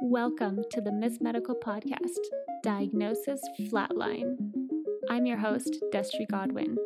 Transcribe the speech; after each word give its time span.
Welcome 0.00 0.62
to 0.70 0.80
the 0.80 0.92
Miss 0.92 1.20
Medical 1.20 1.56
Podcast, 1.56 2.18
Diagnosis 2.62 3.40
Flatline. 3.62 4.36
I'm 5.10 5.26
your 5.26 5.38
host, 5.38 5.76
Destry 5.92 6.28
Godwin. 6.30 6.76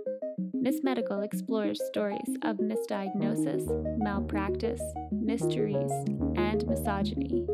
Miss 0.54 0.82
Medical 0.82 1.21
explores 1.21 1.79
stories 1.88 2.37
of 2.43 2.56
misdiagnosis, 2.56 3.67
malpractice, 3.98 4.83
mysteries, 5.12 5.93
and 6.37 6.67
misogyny. 6.67 7.46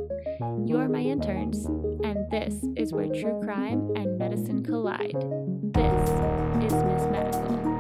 You're 0.65 0.89
my 0.89 1.01
interns, 1.01 1.65
and 2.05 2.31
this 2.31 2.65
is 2.77 2.93
where 2.93 3.09
true 3.09 3.41
crime 3.43 3.91
and 3.97 4.17
medicine 4.17 4.63
collide. 4.63 5.17
This 5.75 6.11
is 6.65 6.73
Miss 6.85 7.03
Medical. 7.11 7.78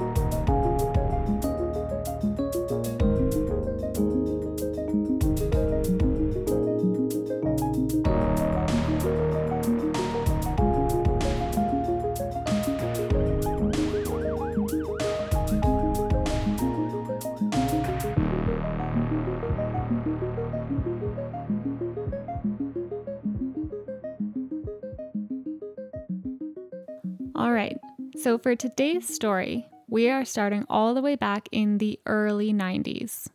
So 28.20 28.36
for 28.36 28.56
today's 28.56 29.06
story, 29.06 29.68
we 29.86 30.10
are 30.10 30.24
starting 30.24 30.66
all 30.68 30.92
the 30.92 31.02
way 31.02 31.14
back 31.14 31.48
in 31.52 31.78
the 31.78 32.00
early 32.04 32.52
90s, 32.52 33.28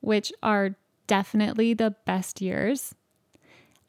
which 0.00 0.32
are 0.42 0.76
definitely 1.06 1.74
the 1.74 1.94
best 2.06 2.40
years. 2.40 2.94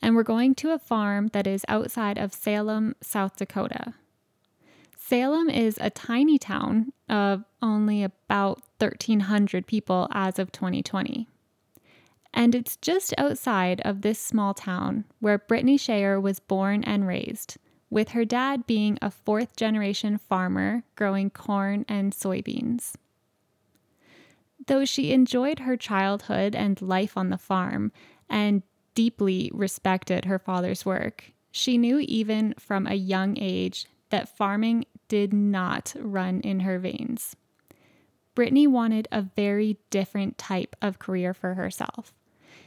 And 0.01 0.13
we're 0.13 0.23
going 0.23 0.53
to 0.55 0.71
a 0.71 0.79
farm 0.79 1.29
that 1.29 1.47
is 1.47 1.63
outside 1.69 2.17
of 2.17 2.33
Salem, 2.33 2.95
South 2.99 3.37
Dakota. 3.37 3.93
Salem 4.97 5.49
is 5.49 5.77
a 5.79 5.89
tiny 5.89 6.37
town 6.37 6.91
of 7.07 7.45
only 7.61 8.03
about 8.03 8.61
1,300 8.79 9.65
people 9.65 10.09
as 10.11 10.37
of 10.37 10.51
2020. 10.51 11.29
And 12.33 12.53
it's 12.53 12.75
just 12.75 13.13
outside 13.17 13.79
of 13.85 14.01
this 14.01 14.19
small 14.19 14.53
town 14.53 15.05
where 15.21 15.37
Brittany 15.37 15.77
Scheier 15.77 16.21
was 16.21 16.41
born 16.41 16.83
and 16.83 17.07
raised 17.07 17.55
with 17.89 18.09
her 18.09 18.25
dad 18.25 18.65
being 18.65 18.97
a 19.01 19.11
fourth 19.11 19.55
generation 19.55 20.17
farmer 20.17 20.83
growing 20.95 21.29
corn 21.29 21.85
and 21.87 22.13
soybeans. 22.13 22.95
Though 24.67 24.85
she 24.85 25.11
enjoyed 25.11 25.59
her 25.59 25.77
childhood 25.77 26.55
and 26.55 26.81
life 26.81 27.17
on 27.17 27.29
the 27.29 27.37
farm 27.37 27.91
and 28.29 28.63
deeply 28.95 29.51
respected 29.53 30.25
her 30.25 30.39
father's 30.39 30.85
work, 30.85 31.31
she 31.51 31.77
knew 31.77 31.99
even 31.99 32.55
from 32.57 32.87
a 32.87 32.95
young 32.95 33.37
age 33.37 33.85
that 34.09 34.35
farming 34.35 34.85
did 35.07 35.33
not 35.33 35.93
run 35.99 36.41
in 36.41 36.61
her 36.61 36.79
veins. 36.79 37.35
Brittany 38.33 38.67
wanted 38.67 39.07
a 39.11 39.21
very 39.21 39.77
different 39.89 40.37
type 40.37 40.75
of 40.81 40.99
career 40.99 41.33
for 41.33 41.53
herself. 41.53 42.13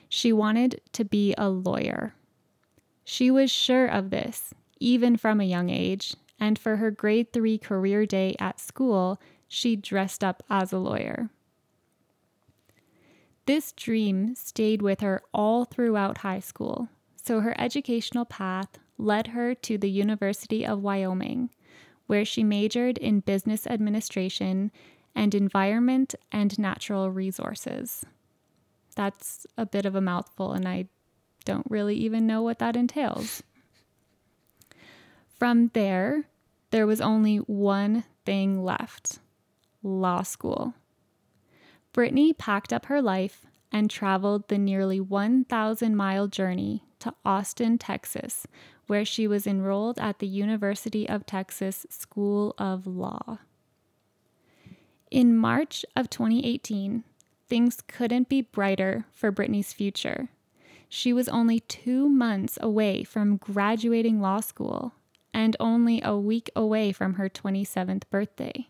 She 0.08 0.32
wanted 0.32 0.80
to 0.92 1.04
be 1.04 1.34
a 1.36 1.50
lawyer. 1.50 2.14
She 3.04 3.30
was 3.30 3.50
sure 3.50 3.86
of 3.86 4.10
this 4.10 4.54
even 4.80 5.16
from 5.16 5.40
a 5.40 5.44
young 5.44 5.70
age, 5.70 6.14
and 6.40 6.58
for 6.58 6.76
her 6.76 6.90
grade 6.90 7.32
three 7.32 7.58
career 7.58 8.06
day 8.06 8.36
at 8.38 8.60
school, 8.60 9.20
she 9.48 9.76
dressed 9.76 10.22
up 10.22 10.42
as 10.48 10.72
a 10.72 10.78
lawyer. 10.78 11.30
This 13.46 13.72
dream 13.72 14.34
stayed 14.34 14.82
with 14.82 15.00
her 15.00 15.22
all 15.32 15.64
throughout 15.64 16.18
high 16.18 16.40
school, 16.40 16.88
so 17.16 17.40
her 17.40 17.58
educational 17.58 18.26
path 18.26 18.78
led 18.98 19.28
her 19.28 19.54
to 19.54 19.78
the 19.78 19.90
University 19.90 20.66
of 20.66 20.82
Wyoming, 20.82 21.50
where 22.06 22.24
she 22.24 22.44
majored 22.44 22.98
in 22.98 23.20
business 23.20 23.66
administration 23.66 24.70
and 25.14 25.34
environment 25.34 26.14
and 26.30 26.58
natural 26.58 27.10
resources. 27.10 28.04
That's 28.96 29.46
a 29.56 29.64
bit 29.64 29.86
of 29.86 29.94
a 29.94 30.00
mouthful, 30.00 30.52
and 30.52 30.68
I 30.68 30.88
don't 31.44 31.66
really 31.70 31.96
even 31.96 32.26
know 32.26 32.42
what 32.42 32.58
that 32.58 32.76
entails. 32.76 33.42
From 35.38 35.70
there, 35.72 36.24
there 36.70 36.86
was 36.86 37.00
only 37.00 37.36
one 37.36 38.04
thing 38.24 38.64
left 38.64 39.20
law 39.82 40.22
school. 40.22 40.74
Brittany 41.92 42.32
packed 42.32 42.72
up 42.72 42.86
her 42.86 43.00
life 43.00 43.46
and 43.70 43.88
traveled 43.88 44.48
the 44.48 44.58
nearly 44.58 45.00
1,000 45.00 45.94
mile 45.94 46.26
journey 46.26 46.82
to 46.98 47.14
Austin, 47.24 47.78
Texas, 47.78 48.46
where 48.88 49.04
she 49.04 49.28
was 49.28 49.46
enrolled 49.46 49.98
at 49.98 50.18
the 50.18 50.26
University 50.26 51.08
of 51.08 51.24
Texas 51.24 51.86
School 51.88 52.54
of 52.58 52.86
Law. 52.86 53.38
In 55.10 55.36
March 55.36 55.84
of 55.94 56.10
2018, 56.10 57.04
things 57.48 57.80
couldn't 57.86 58.28
be 58.28 58.42
brighter 58.42 59.04
for 59.12 59.30
Brittany's 59.30 59.72
future. 59.72 60.28
She 60.88 61.12
was 61.12 61.28
only 61.28 61.60
two 61.60 62.08
months 62.08 62.58
away 62.60 63.04
from 63.04 63.36
graduating 63.36 64.20
law 64.20 64.40
school 64.40 64.94
and 65.38 65.56
only 65.60 66.02
a 66.02 66.18
week 66.18 66.50
away 66.56 66.90
from 66.90 67.14
her 67.14 67.28
27th 67.28 68.02
birthday. 68.10 68.66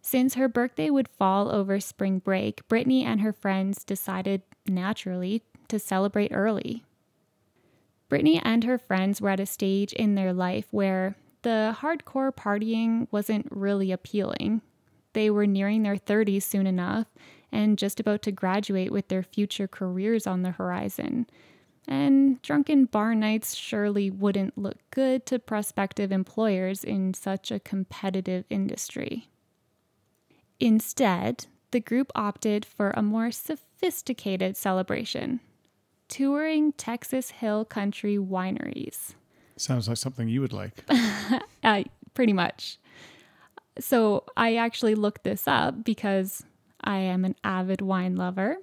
Since 0.00 0.32
her 0.32 0.48
birthday 0.48 0.88
would 0.88 1.08
fall 1.08 1.54
over 1.54 1.78
spring 1.78 2.20
break, 2.20 2.66
Brittany 2.68 3.04
and 3.04 3.20
her 3.20 3.34
friends 3.34 3.84
decided, 3.84 4.40
naturally, 4.66 5.42
to 5.68 5.78
celebrate 5.78 6.32
early. 6.32 6.84
Brittany 8.08 8.40
and 8.42 8.64
her 8.64 8.78
friends 8.78 9.20
were 9.20 9.28
at 9.28 9.40
a 9.40 9.44
stage 9.44 9.92
in 9.92 10.14
their 10.14 10.32
life 10.32 10.68
where 10.70 11.16
the 11.42 11.76
hardcore 11.80 12.34
partying 12.34 13.06
wasn't 13.10 13.46
really 13.50 13.92
appealing. 13.92 14.62
They 15.12 15.28
were 15.28 15.46
nearing 15.46 15.82
their 15.82 15.96
30s 15.96 16.44
soon 16.44 16.66
enough 16.66 17.08
and 17.52 17.76
just 17.76 18.00
about 18.00 18.22
to 18.22 18.32
graduate 18.32 18.90
with 18.90 19.08
their 19.08 19.22
future 19.22 19.68
careers 19.68 20.26
on 20.26 20.40
the 20.40 20.52
horizon 20.52 21.26
and 21.86 22.40
drunken 22.42 22.86
bar 22.86 23.14
nights 23.14 23.54
surely 23.54 24.10
wouldn't 24.10 24.56
look 24.56 24.78
good 24.90 25.26
to 25.26 25.38
prospective 25.38 26.10
employers 26.10 26.82
in 26.82 27.14
such 27.14 27.50
a 27.50 27.60
competitive 27.60 28.44
industry. 28.50 29.28
Instead, 30.60 31.46
the 31.70 31.80
group 31.80 32.10
opted 32.14 32.64
for 32.64 32.90
a 32.90 33.02
more 33.02 33.30
sophisticated 33.30 34.56
celebration 34.56 35.40
touring 36.08 36.72
Texas 36.72 37.30
Hill 37.30 37.64
Country 37.64 38.16
wineries. 38.16 39.14
Sounds 39.56 39.88
like 39.88 39.96
something 39.96 40.28
you 40.28 40.40
would 40.40 40.52
like. 40.52 40.84
uh, 41.64 41.82
pretty 42.14 42.32
much. 42.32 42.78
So 43.78 44.24
I 44.36 44.56
actually 44.56 44.94
looked 44.94 45.24
this 45.24 45.48
up 45.48 45.84
because 45.84 46.44
I 46.80 46.98
am 46.98 47.24
an 47.24 47.34
avid 47.42 47.80
wine 47.80 48.16
lover. 48.16 48.58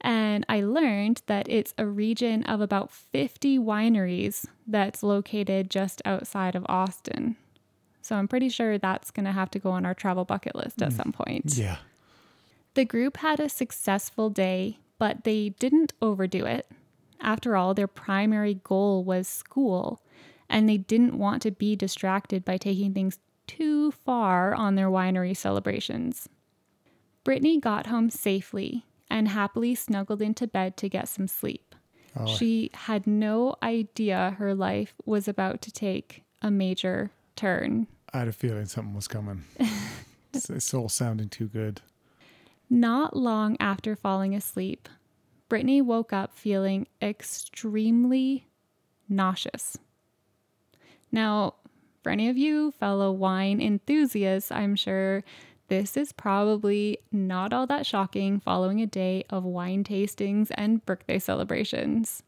And 0.00 0.46
I 0.48 0.62
learned 0.62 1.22
that 1.26 1.48
it's 1.48 1.74
a 1.76 1.86
region 1.86 2.42
of 2.44 2.60
about 2.60 2.90
50 2.90 3.58
wineries 3.58 4.46
that's 4.66 5.02
located 5.02 5.70
just 5.70 6.00
outside 6.04 6.54
of 6.54 6.64
Austin. 6.68 7.36
So 8.00 8.16
I'm 8.16 8.28
pretty 8.28 8.48
sure 8.48 8.78
that's 8.78 9.10
going 9.10 9.26
to 9.26 9.32
have 9.32 9.50
to 9.50 9.58
go 9.58 9.70
on 9.70 9.84
our 9.84 9.94
travel 9.94 10.24
bucket 10.24 10.56
list 10.56 10.80
at 10.80 10.90
mm, 10.90 10.96
some 10.96 11.12
point. 11.12 11.56
Yeah. 11.56 11.76
The 12.74 12.84
group 12.84 13.18
had 13.18 13.40
a 13.40 13.48
successful 13.48 14.30
day, 14.30 14.78
but 14.98 15.24
they 15.24 15.50
didn't 15.50 15.92
overdo 16.00 16.46
it. 16.46 16.70
After 17.20 17.56
all, 17.56 17.74
their 17.74 17.86
primary 17.86 18.54
goal 18.54 19.04
was 19.04 19.28
school, 19.28 20.00
and 20.48 20.66
they 20.66 20.78
didn't 20.78 21.18
want 21.18 21.42
to 21.42 21.50
be 21.50 21.76
distracted 21.76 22.44
by 22.44 22.56
taking 22.56 22.94
things 22.94 23.18
too 23.46 23.90
far 23.90 24.54
on 24.54 24.76
their 24.76 24.88
winery 24.88 25.36
celebrations. 25.36 26.28
Brittany 27.22 27.60
got 27.60 27.88
home 27.88 28.08
safely 28.08 28.84
and 29.10 29.28
happily 29.28 29.74
snuggled 29.74 30.22
into 30.22 30.46
bed 30.46 30.76
to 30.78 30.88
get 30.88 31.08
some 31.08 31.28
sleep. 31.28 31.74
Oh. 32.16 32.26
She 32.26 32.70
had 32.74 33.06
no 33.06 33.56
idea 33.62 34.36
her 34.38 34.54
life 34.54 34.94
was 35.04 35.28
about 35.28 35.60
to 35.62 35.72
take 35.72 36.24
a 36.42 36.50
major 36.50 37.10
turn. 37.36 37.86
I 38.12 38.20
had 38.20 38.28
a 38.28 38.32
feeling 38.32 38.66
something 38.66 38.94
was 38.94 39.08
coming. 39.08 39.44
it's, 40.32 40.50
it's 40.50 40.74
all 40.74 40.88
sounding 40.88 41.28
too 41.28 41.46
good. 41.46 41.80
Not 42.68 43.16
long 43.16 43.56
after 43.60 43.96
falling 43.96 44.34
asleep, 44.34 44.88
Brittany 45.48 45.82
woke 45.82 46.12
up 46.12 46.36
feeling 46.36 46.86
extremely 47.02 48.46
nauseous. 49.08 49.76
Now, 51.10 51.54
for 52.02 52.10
any 52.10 52.28
of 52.28 52.38
you 52.38 52.70
fellow 52.70 53.12
wine 53.12 53.60
enthusiasts, 53.60 54.50
I'm 54.50 54.76
sure 54.76 55.24
this 55.70 55.96
is 55.96 56.12
probably 56.12 56.98
not 57.12 57.52
all 57.52 57.66
that 57.68 57.86
shocking 57.86 58.40
following 58.40 58.82
a 58.82 58.86
day 58.86 59.24
of 59.30 59.44
wine 59.44 59.84
tastings 59.84 60.50
and 60.56 60.84
birthday 60.84 61.18
celebrations. 61.18 62.24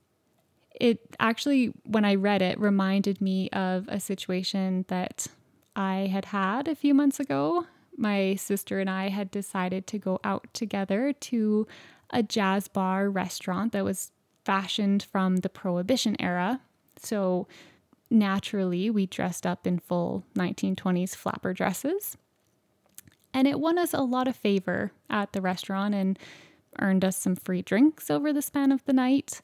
It 0.80 1.00
actually, 1.18 1.74
when 1.84 2.04
I 2.04 2.14
read 2.14 2.40
it, 2.40 2.58
reminded 2.58 3.20
me 3.20 3.50
of 3.50 3.86
a 3.88 3.98
situation 3.98 4.84
that 4.86 5.26
I 5.74 6.08
had 6.10 6.26
had 6.26 6.68
a 6.68 6.76
few 6.76 6.94
months 6.94 7.18
ago. 7.18 7.66
My 7.96 8.36
sister 8.36 8.78
and 8.78 8.88
I 8.88 9.08
had 9.08 9.30
decided 9.32 9.88
to 9.88 9.98
go 9.98 10.20
out 10.22 10.46
together 10.54 11.12
to 11.12 11.66
a 12.10 12.22
jazz 12.22 12.68
bar 12.68 13.10
restaurant 13.10 13.72
that 13.72 13.84
was 13.84 14.12
fashioned 14.44 15.02
from 15.02 15.38
the 15.38 15.48
Prohibition 15.48 16.14
era. 16.20 16.60
So 16.96 17.48
naturally, 18.08 18.88
we 18.88 19.06
dressed 19.06 19.46
up 19.46 19.66
in 19.66 19.80
full 19.80 20.24
1920s 20.36 21.16
flapper 21.16 21.52
dresses. 21.52 22.16
And 23.34 23.48
it 23.48 23.60
won 23.60 23.78
us 23.78 23.94
a 23.94 24.02
lot 24.02 24.28
of 24.28 24.36
favor 24.36 24.92
at 25.08 25.32
the 25.32 25.40
restaurant 25.40 25.94
and 25.94 26.18
earned 26.80 27.04
us 27.04 27.16
some 27.16 27.36
free 27.36 27.62
drinks 27.62 28.10
over 28.10 28.32
the 28.32 28.42
span 28.42 28.72
of 28.72 28.84
the 28.84 28.92
night. 28.92 29.40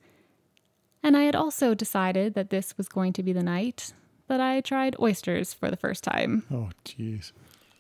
And 1.03 1.17
I 1.17 1.23
had 1.23 1.37
also 1.37 1.75
decided 1.75 2.35
that 2.35 2.51
this 2.51 2.77
was 2.77 2.89
going 2.89 3.13
to 3.15 3.23
be 3.23 3.33
the 3.33 3.43
night 3.43 3.93
that 4.29 4.41
I 4.41 4.61
tried 4.61 4.97
oysters 5.01 5.55
for 5.55 5.71
the 5.71 5.77
first 5.77 6.05
time. 6.05 6.45
Oh, 6.51 6.71
jeez. 6.85 7.33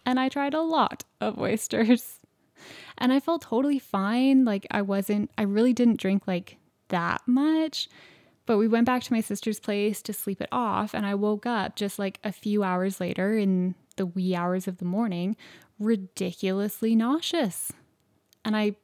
And 0.06 0.18
I 0.18 0.28
tried 0.28 0.54
a 0.54 0.62
lot 0.62 1.04
of 1.20 1.38
oysters. 1.38 2.20
And 3.00 3.12
I 3.12 3.20
felt 3.20 3.42
totally 3.42 3.78
fine. 3.78 4.44
Like 4.44 4.66
I 4.72 4.82
wasn't, 4.82 5.30
I 5.38 5.42
really 5.42 5.72
didn't 5.72 6.00
drink 6.00 6.26
like 6.26 6.56
that 6.88 7.22
much. 7.24 7.88
But 8.46 8.58
we 8.58 8.66
went 8.66 8.86
back 8.86 9.04
to 9.04 9.12
my 9.12 9.20
sister's 9.20 9.60
place 9.60 10.02
to 10.02 10.12
sleep 10.12 10.40
it 10.40 10.48
off. 10.50 10.92
And 10.92 11.06
I 11.06 11.14
woke 11.14 11.46
up 11.46 11.76
just 11.76 12.00
like 12.00 12.18
a 12.24 12.32
few 12.32 12.64
hours 12.64 12.98
later 12.98 13.38
in 13.38 13.76
the 13.98 14.06
wee 14.06 14.34
hours 14.34 14.66
of 14.66 14.78
the 14.78 14.84
morning, 14.84 15.36
ridiculously 15.78 16.96
nauseous. 16.96 17.70
And 18.44 18.56
I, 18.56 18.76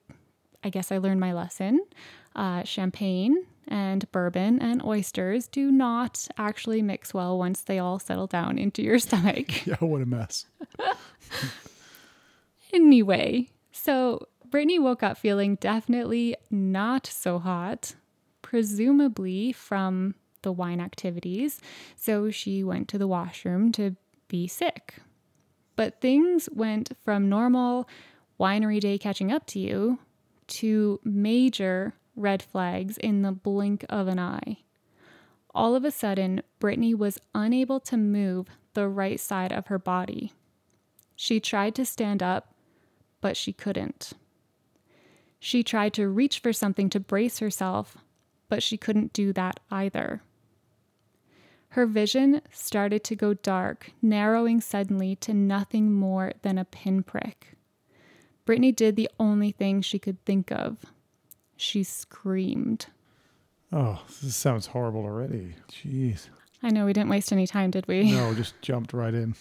I 0.62 0.68
guess 0.68 0.92
I 0.92 0.98
learned 0.98 1.20
my 1.20 1.32
lesson. 1.32 1.80
Uh, 2.36 2.62
champagne 2.64 3.46
and 3.68 4.10
bourbon 4.12 4.60
and 4.60 4.82
oysters 4.84 5.48
do 5.48 5.70
not 5.70 6.28
actually 6.36 6.82
mix 6.82 7.14
well 7.14 7.38
once 7.38 7.62
they 7.62 7.78
all 7.78 7.98
settle 7.98 8.26
down 8.26 8.58
into 8.58 8.82
your 8.82 8.98
stomach. 9.06 9.66
Yeah, 9.66 9.76
what 9.76 10.02
a 10.02 10.06
mess. 10.06 10.46
anyway, 12.72 13.48
so 13.72 14.28
Brittany 14.50 14.78
woke 14.78 15.02
up 15.02 15.16
feeling 15.16 15.56
definitely 15.56 16.36
not 16.50 17.06
so 17.06 17.38
hot, 17.38 17.94
presumably 18.42 19.52
from 19.52 20.14
the 20.42 20.52
wine 20.52 20.80
activities. 20.80 21.60
So 21.96 22.30
she 22.30 22.62
went 22.62 22.88
to 22.88 22.98
the 22.98 23.08
washroom 23.08 23.72
to 23.72 23.96
be 24.28 24.46
sick. 24.46 24.94
But 25.76 26.00
things 26.00 26.48
went 26.52 26.92
from 27.04 27.28
normal 27.28 27.88
winery 28.38 28.80
day 28.80 28.98
catching 28.98 29.32
up 29.32 29.46
to 29.48 29.58
you 29.58 29.98
to 30.46 31.00
major 31.04 31.94
red 32.16 32.42
flags 32.42 32.96
in 32.98 33.22
the 33.22 33.32
blink 33.32 33.84
of 33.88 34.08
an 34.08 34.18
eye. 34.18 34.58
All 35.54 35.74
of 35.74 35.84
a 35.84 35.90
sudden, 35.90 36.42
Brittany 36.58 36.94
was 36.94 37.18
unable 37.34 37.80
to 37.80 37.96
move 37.96 38.48
the 38.74 38.88
right 38.88 39.20
side 39.20 39.52
of 39.52 39.68
her 39.68 39.78
body. 39.78 40.32
She 41.16 41.38
tried 41.38 41.74
to 41.76 41.84
stand 41.84 42.22
up, 42.22 42.54
but 43.20 43.36
she 43.36 43.52
couldn't. 43.52 44.12
She 45.38 45.62
tried 45.62 45.92
to 45.94 46.08
reach 46.08 46.40
for 46.40 46.52
something 46.52 46.90
to 46.90 46.98
brace 46.98 47.38
herself, 47.38 47.96
but 48.48 48.62
she 48.62 48.76
couldn't 48.76 49.12
do 49.12 49.32
that 49.34 49.60
either. 49.70 50.22
Her 51.74 51.86
vision 51.86 52.40
started 52.52 53.02
to 53.02 53.16
go 53.16 53.34
dark, 53.34 53.90
narrowing 54.00 54.60
suddenly 54.60 55.16
to 55.16 55.34
nothing 55.34 55.92
more 55.92 56.32
than 56.42 56.56
a 56.56 56.64
pinprick. 56.64 57.56
Brittany 58.44 58.70
did 58.70 58.94
the 58.94 59.10
only 59.18 59.50
thing 59.50 59.82
she 59.82 59.98
could 59.98 60.24
think 60.24 60.52
of 60.52 60.76
she 61.56 61.82
screamed. 61.82 62.86
Oh, 63.72 64.00
this 64.22 64.36
sounds 64.36 64.66
horrible 64.68 65.02
already. 65.02 65.56
Jeez. 65.68 66.28
I 66.62 66.70
know 66.70 66.86
we 66.86 66.92
didn't 66.92 67.10
waste 67.10 67.32
any 67.32 67.48
time, 67.48 67.72
did 67.72 67.88
we? 67.88 68.12
No, 68.12 68.34
just 68.36 68.54
jumped 68.62 68.92
right 68.92 69.12
in. 69.12 69.34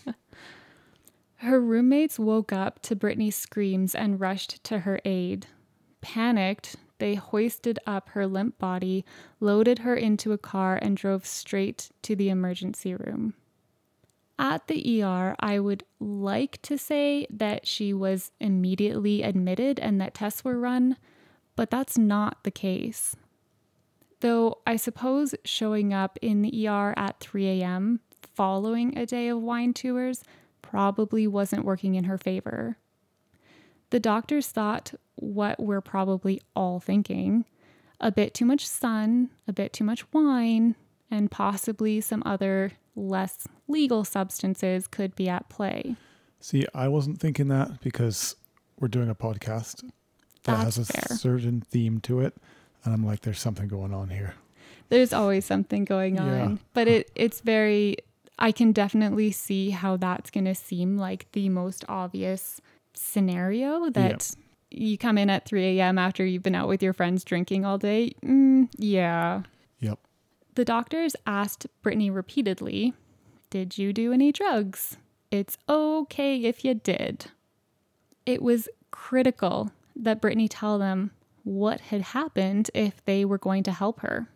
Her 1.36 1.62
roommates 1.62 2.18
woke 2.18 2.52
up 2.52 2.82
to 2.82 2.96
Brittany's 2.96 3.36
screams 3.36 3.94
and 3.94 4.20
rushed 4.20 4.64
to 4.64 4.80
her 4.80 5.00
aid. 5.06 5.46
Panicked, 6.02 6.78
they 7.04 7.16
hoisted 7.16 7.78
up 7.86 8.08
her 8.12 8.26
limp 8.26 8.58
body, 8.58 9.04
loaded 9.42 9.80
her 9.80 9.94
into 9.94 10.32
a 10.32 10.38
car, 10.38 10.80
and 10.82 10.96
drove 10.96 11.26
straight 11.26 11.92
to 12.02 12.16
the 12.16 12.30
emergency 12.30 12.96
room. 12.96 13.34
At 14.40 14.68
the 14.68 15.04
ER, 15.04 15.36
I 15.38 15.60
would 15.60 15.84
like 16.00 16.62
to 16.62 16.78
say 16.78 17.28
that 17.30 17.68
she 17.68 17.94
was 17.94 18.32
immediately 18.40 19.22
admitted 19.22 19.82
and 19.82 20.00
that 20.00 20.14
tests 20.14 20.46
were 20.46 20.58
run, 20.58 20.96
but 21.58 21.70
that's 21.70 21.98
not 21.98 22.42
the 22.46 22.52
case. 22.52 23.18
Though 24.22 24.60
I 24.66 24.78
suppose 24.78 25.36
showing 25.44 25.94
up 25.94 26.18
in 26.22 26.42
the 26.42 26.70
ER 26.70 26.94
at 26.96 27.20
3 27.20 27.60
a.m. 27.60 28.00
following 28.34 28.98
a 28.98 29.06
day 29.06 29.28
of 29.28 29.42
wine 29.42 29.74
tours 29.74 30.24
probably 30.62 31.28
wasn't 31.28 31.66
working 31.66 31.96
in 31.96 32.06
her 32.06 32.18
favor. 32.18 32.78
The 33.94 34.00
doctors 34.00 34.48
thought 34.48 34.96
what 35.18 35.60
we're 35.60 35.80
probably 35.80 36.42
all 36.56 36.80
thinking 36.80 37.46
a 38.00 38.12
bit 38.12 38.34
too 38.34 38.44
much 38.44 38.66
sun, 38.68 39.30
a 39.48 39.54
bit 39.54 39.72
too 39.72 39.84
much 39.84 40.12
wine, 40.12 40.74
and 41.12 41.30
possibly 41.30 42.02
some 42.02 42.24
other 42.26 42.72
less 42.96 43.48
legal 43.68 44.04
substances 44.04 44.88
could 44.88 45.16
be 45.16 45.30
at 45.30 45.48
play. 45.48 45.96
See, 46.40 46.66
I 46.74 46.88
wasn't 46.88 47.20
thinking 47.20 47.50
that 47.50 47.82
because 47.82 48.36
we're 48.80 48.88
doing 48.88 49.12
a 49.12 49.16
podcast 49.16 49.84
that 49.84 50.64
That's 50.64 50.78
has 50.78 50.90
a 50.90 50.92
fair. 50.92 51.16
certain 51.16 51.62
theme 51.62 52.00
to 52.02 52.20
it. 52.22 52.34
And 52.84 52.96
I'm 52.96 53.06
like, 53.06 53.22
there's 53.22 53.40
something 53.40 53.68
going 53.68 53.94
on 53.94 54.10
here. 54.10 54.34
There's 54.90 55.14
always 55.14 55.46
something 55.46 55.86
going 55.86 56.20
on, 56.20 56.28
Yeah. 56.50 56.58
but 56.74 56.88
it 56.88 57.12
it's 57.14 57.42
very 57.42 57.98
I 58.40 58.52
can 58.52 58.72
definitely 58.72 59.32
see 59.32 59.70
how 59.70 59.98
that's 59.98 60.32
going 60.32 60.46
to 60.46 60.56
seem 60.56 60.98
like 60.98 61.32
the 61.34 61.48
most 61.50 61.86
obvious 61.88 62.60
scenario 62.94 63.90
that 63.92 64.32
you 64.72 64.98
come 64.98 65.18
in 65.18 65.30
at 65.30 65.46
3 65.46 65.80
a.m. 65.80 65.98
after 65.98 66.26
you've 66.26 66.44
been 66.44 66.56
out 66.56 66.68
with 66.68 66.82
your 66.82 66.94
friends 66.94 67.24
drinking 67.24 67.66
all 67.66 67.78
day. 67.78 68.14
Mm, 68.24 68.70
yeah. 68.78 69.44
Yep. 69.80 70.00
The 70.56 70.66
doctors 70.66 71.16
asked 71.26 71.68
Brittany 71.82 72.10
repeatedly, 72.10 72.94
Did 73.50 73.78
you 73.78 73.94
do 73.94 74.12
any 74.12 74.32
drugs? 74.32 74.98
It's 75.32 75.58
okay 75.68 76.44
if 76.44 76.64
you 76.64 76.76
did. 76.76 77.26
It 78.26 78.42
was 78.42 78.70
critical 78.92 79.72
that 79.96 80.22
Brittany 80.22 80.48
tell 80.48 80.78
them 80.78 81.12
what 81.44 81.82
had 81.82 82.02
happened 82.02 82.70
if 82.74 83.04
they 83.06 83.26
were 83.26 83.38
going 83.38 83.64
to 83.64 83.72
help 83.72 84.00
her. 84.02 84.28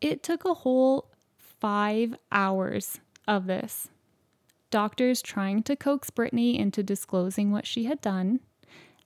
It 0.00 0.22
took 0.22 0.44
a 0.44 0.54
whole 0.54 1.10
five 1.36 2.14
hours 2.30 3.00
of 3.26 3.46
this. 3.46 3.88
Doctors 4.70 5.22
trying 5.22 5.62
to 5.64 5.76
coax 5.76 6.10
Brittany 6.10 6.58
into 6.58 6.82
disclosing 6.82 7.50
what 7.50 7.66
she 7.66 7.84
had 7.84 8.00
done, 8.00 8.40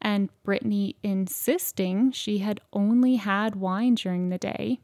and 0.00 0.30
Brittany 0.42 0.96
insisting 1.02 2.12
she 2.12 2.38
had 2.38 2.60
only 2.72 3.16
had 3.16 3.56
wine 3.56 3.94
during 3.94 4.30
the 4.30 4.38
day, 4.38 4.80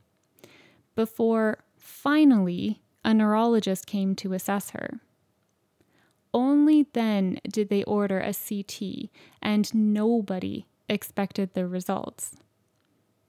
before 0.94 1.64
finally 1.78 2.82
a 3.04 3.14
neurologist 3.14 3.86
came 3.86 4.14
to 4.16 4.32
assess 4.32 4.70
her. 4.70 5.00
Only 6.34 6.86
then 6.92 7.38
did 7.48 7.70
they 7.70 7.82
order 7.84 8.20
a 8.20 8.34
CT, 8.34 9.08
and 9.40 9.74
nobody 9.74 10.66
expected 10.88 11.54
the 11.54 11.66
results. 11.66 12.36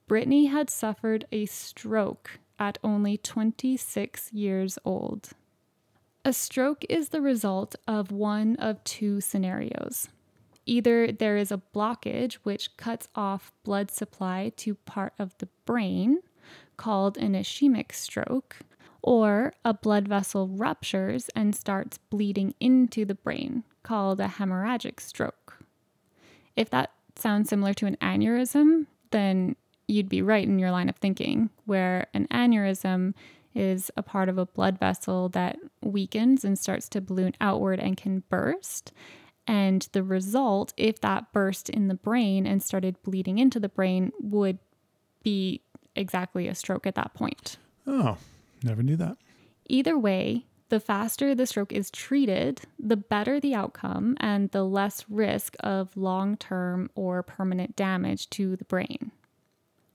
Brittany 0.06 0.46
had 0.46 0.68
suffered 0.68 1.26
a 1.32 1.46
stroke 1.46 2.38
at 2.58 2.78
only 2.82 3.16
26 3.16 4.32
years 4.32 4.78
old. 4.84 5.30
A 6.24 6.32
stroke 6.32 6.84
is 6.88 7.08
the 7.08 7.20
result 7.20 7.74
of 7.86 8.12
one 8.12 8.56
of 8.56 8.82
two 8.84 9.20
scenarios. 9.20 10.08
Either 10.66 11.10
there 11.10 11.36
is 11.36 11.50
a 11.50 11.62
blockage 11.74 12.34
which 12.42 12.76
cuts 12.76 13.08
off 13.14 13.52
blood 13.64 13.90
supply 13.90 14.52
to 14.56 14.74
part 14.74 15.14
of 15.18 15.36
the 15.38 15.48
brain, 15.64 16.18
called 16.76 17.16
an 17.16 17.32
ischemic 17.32 17.92
stroke, 17.92 18.56
or 19.00 19.54
a 19.64 19.72
blood 19.72 20.06
vessel 20.06 20.48
ruptures 20.48 21.30
and 21.34 21.54
starts 21.54 21.98
bleeding 22.10 22.54
into 22.60 23.04
the 23.04 23.14
brain, 23.14 23.64
called 23.82 24.20
a 24.20 24.28
hemorrhagic 24.28 25.00
stroke. 25.00 25.58
If 26.56 26.68
that 26.70 26.92
sounds 27.16 27.48
similar 27.48 27.72
to 27.74 27.86
an 27.86 27.96
aneurysm, 28.02 28.86
then 29.10 29.56
you'd 29.86 30.08
be 30.08 30.20
right 30.20 30.46
in 30.46 30.58
your 30.58 30.70
line 30.70 30.88
of 30.88 30.96
thinking, 30.96 31.48
where 31.64 32.08
an 32.12 32.26
aneurysm 32.30 33.14
is 33.54 33.90
a 33.96 34.02
part 34.02 34.28
of 34.28 34.38
a 34.38 34.46
blood 34.46 34.78
vessel 34.78 35.28
that 35.30 35.58
weakens 35.82 36.44
and 36.44 36.58
starts 36.58 36.88
to 36.90 37.00
balloon 37.00 37.34
outward 37.40 37.80
and 37.80 37.96
can 37.96 38.22
burst. 38.28 38.92
And 39.46 39.88
the 39.92 40.02
result, 40.02 40.74
if 40.76 41.00
that 41.00 41.32
burst 41.32 41.70
in 41.70 41.88
the 41.88 41.94
brain 41.94 42.46
and 42.46 42.62
started 42.62 43.02
bleeding 43.02 43.38
into 43.38 43.58
the 43.58 43.68
brain, 43.68 44.12
would 44.20 44.58
be 45.22 45.62
exactly 45.96 46.48
a 46.48 46.54
stroke 46.54 46.86
at 46.86 46.94
that 46.96 47.14
point. 47.14 47.56
Oh, 47.86 48.18
never 48.62 48.82
knew 48.82 48.96
that. 48.96 49.16
Either 49.68 49.98
way, 49.98 50.44
the 50.68 50.80
faster 50.80 51.34
the 51.34 51.46
stroke 51.46 51.72
is 51.72 51.90
treated, 51.90 52.60
the 52.78 52.96
better 52.96 53.40
the 53.40 53.54
outcome 53.54 54.16
and 54.20 54.50
the 54.50 54.64
less 54.64 55.04
risk 55.08 55.56
of 55.60 55.96
long 55.96 56.36
term 56.36 56.90
or 56.94 57.22
permanent 57.22 57.74
damage 57.74 58.28
to 58.30 58.54
the 58.56 58.64
brain. 58.64 59.12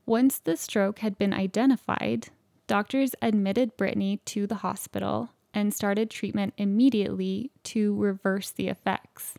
Once 0.05 0.39
the 0.39 0.57
stroke 0.57 0.99
had 0.99 1.17
been 1.17 1.33
identified, 1.33 2.29
doctors 2.67 3.15
admitted 3.21 3.77
Brittany 3.77 4.21
to 4.25 4.47
the 4.47 4.55
hospital 4.55 5.29
and 5.53 5.73
started 5.73 6.09
treatment 6.09 6.53
immediately 6.57 7.51
to 7.63 7.95
reverse 7.95 8.51
the 8.51 8.67
effects. 8.67 9.35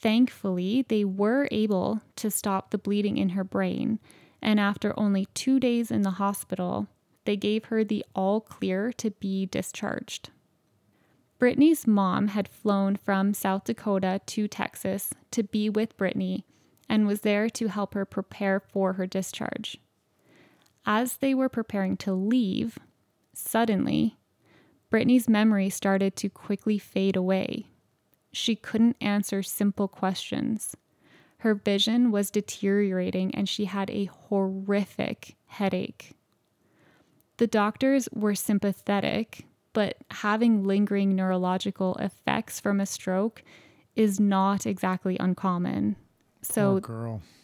Thankfully, 0.00 0.84
they 0.88 1.04
were 1.04 1.48
able 1.50 2.00
to 2.16 2.30
stop 2.30 2.70
the 2.70 2.78
bleeding 2.78 3.16
in 3.16 3.30
her 3.30 3.44
brain, 3.44 3.98
And 4.40 4.60
after 4.60 4.98
only 4.98 5.26
two 5.34 5.58
days 5.58 5.90
in 5.90 6.02
the 6.02 6.12
hospital, 6.12 6.86
they 7.24 7.36
gave 7.36 7.66
her 7.66 7.84
the 7.84 8.04
all 8.14 8.40
clear 8.40 8.92
to 8.94 9.10
be 9.10 9.46
discharged. 9.46 10.30
Brittany's 11.38 11.86
mom 11.86 12.28
had 12.28 12.48
flown 12.48 12.96
from 12.96 13.34
South 13.34 13.64
Dakota 13.64 14.20
to 14.26 14.48
Texas 14.48 15.12
to 15.30 15.42
be 15.42 15.70
with 15.70 15.96
Brittany 15.96 16.44
and 16.88 17.06
was 17.06 17.20
there 17.20 17.48
to 17.50 17.68
help 17.68 17.94
her 17.94 18.04
prepare 18.04 18.58
for 18.58 18.94
her 18.94 19.06
discharge. 19.06 19.78
As 20.90 21.18
they 21.18 21.34
were 21.34 21.50
preparing 21.50 21.98
to 21.98 22.14
leave, 22.14 22.78
suddenly, 23.34 24.16
Brittany's 24.88 25.28
memory 25.28 25.68
started 25.68 26.16
to 26.16 26.30
quickly 26.30 26.78
fade 26.78 27.14
away. 27.14 27.66
She 28.32 28.56
couldn't 28.56 28.96
answer 28.98 29.42
simple 29.42 29.86
questions. 29.86 30.74
Her 31.40 31.54
vision 31.54 32.10
was 32.10 32.30
deteriorating 32.30 33.34
and 33.34 33.46
she 33.46 33.66
had 33.66 33.90
a 33.90 34.06
horrific 34.06 35.36
headache. 35.44 36.16
The 37.36 37.46
doctors 37.46 38.08
were 38.14 38.34
sympathetic, 38.34 39.44
but 39.74 39.98
having 40.10 40.64
lingering 40.64 41.14
neurological 41.14 41.96
effects 41.96 42.60
from 42.60 42.80
a 42.80 42.86
stroke 42.86 43.42
is 43.94 44.18
not 44.18 44.64
exactly 44.66 45.18
uncommon. 45.20 45.96
So 46.40 46.80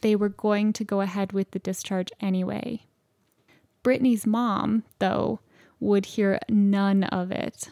they 0.00 0.16
were 0.16 0.30
going 0.30 0.72
to 0.72 0.84
go 0.84 1.02
ahead 1.02 1.34
with 1.34 1.50
the 1.50 1.58
discharge 1.58 2.10
anyway. 2.20 2.86
Brittany's 3.84 4.26
mom, 4.26 4.82
though, 4.98 5.38
would 5.78 6.06
hear 6.06 6.40
none 6.48 7.04
of 7.04 7.30
it. 7.30 7.68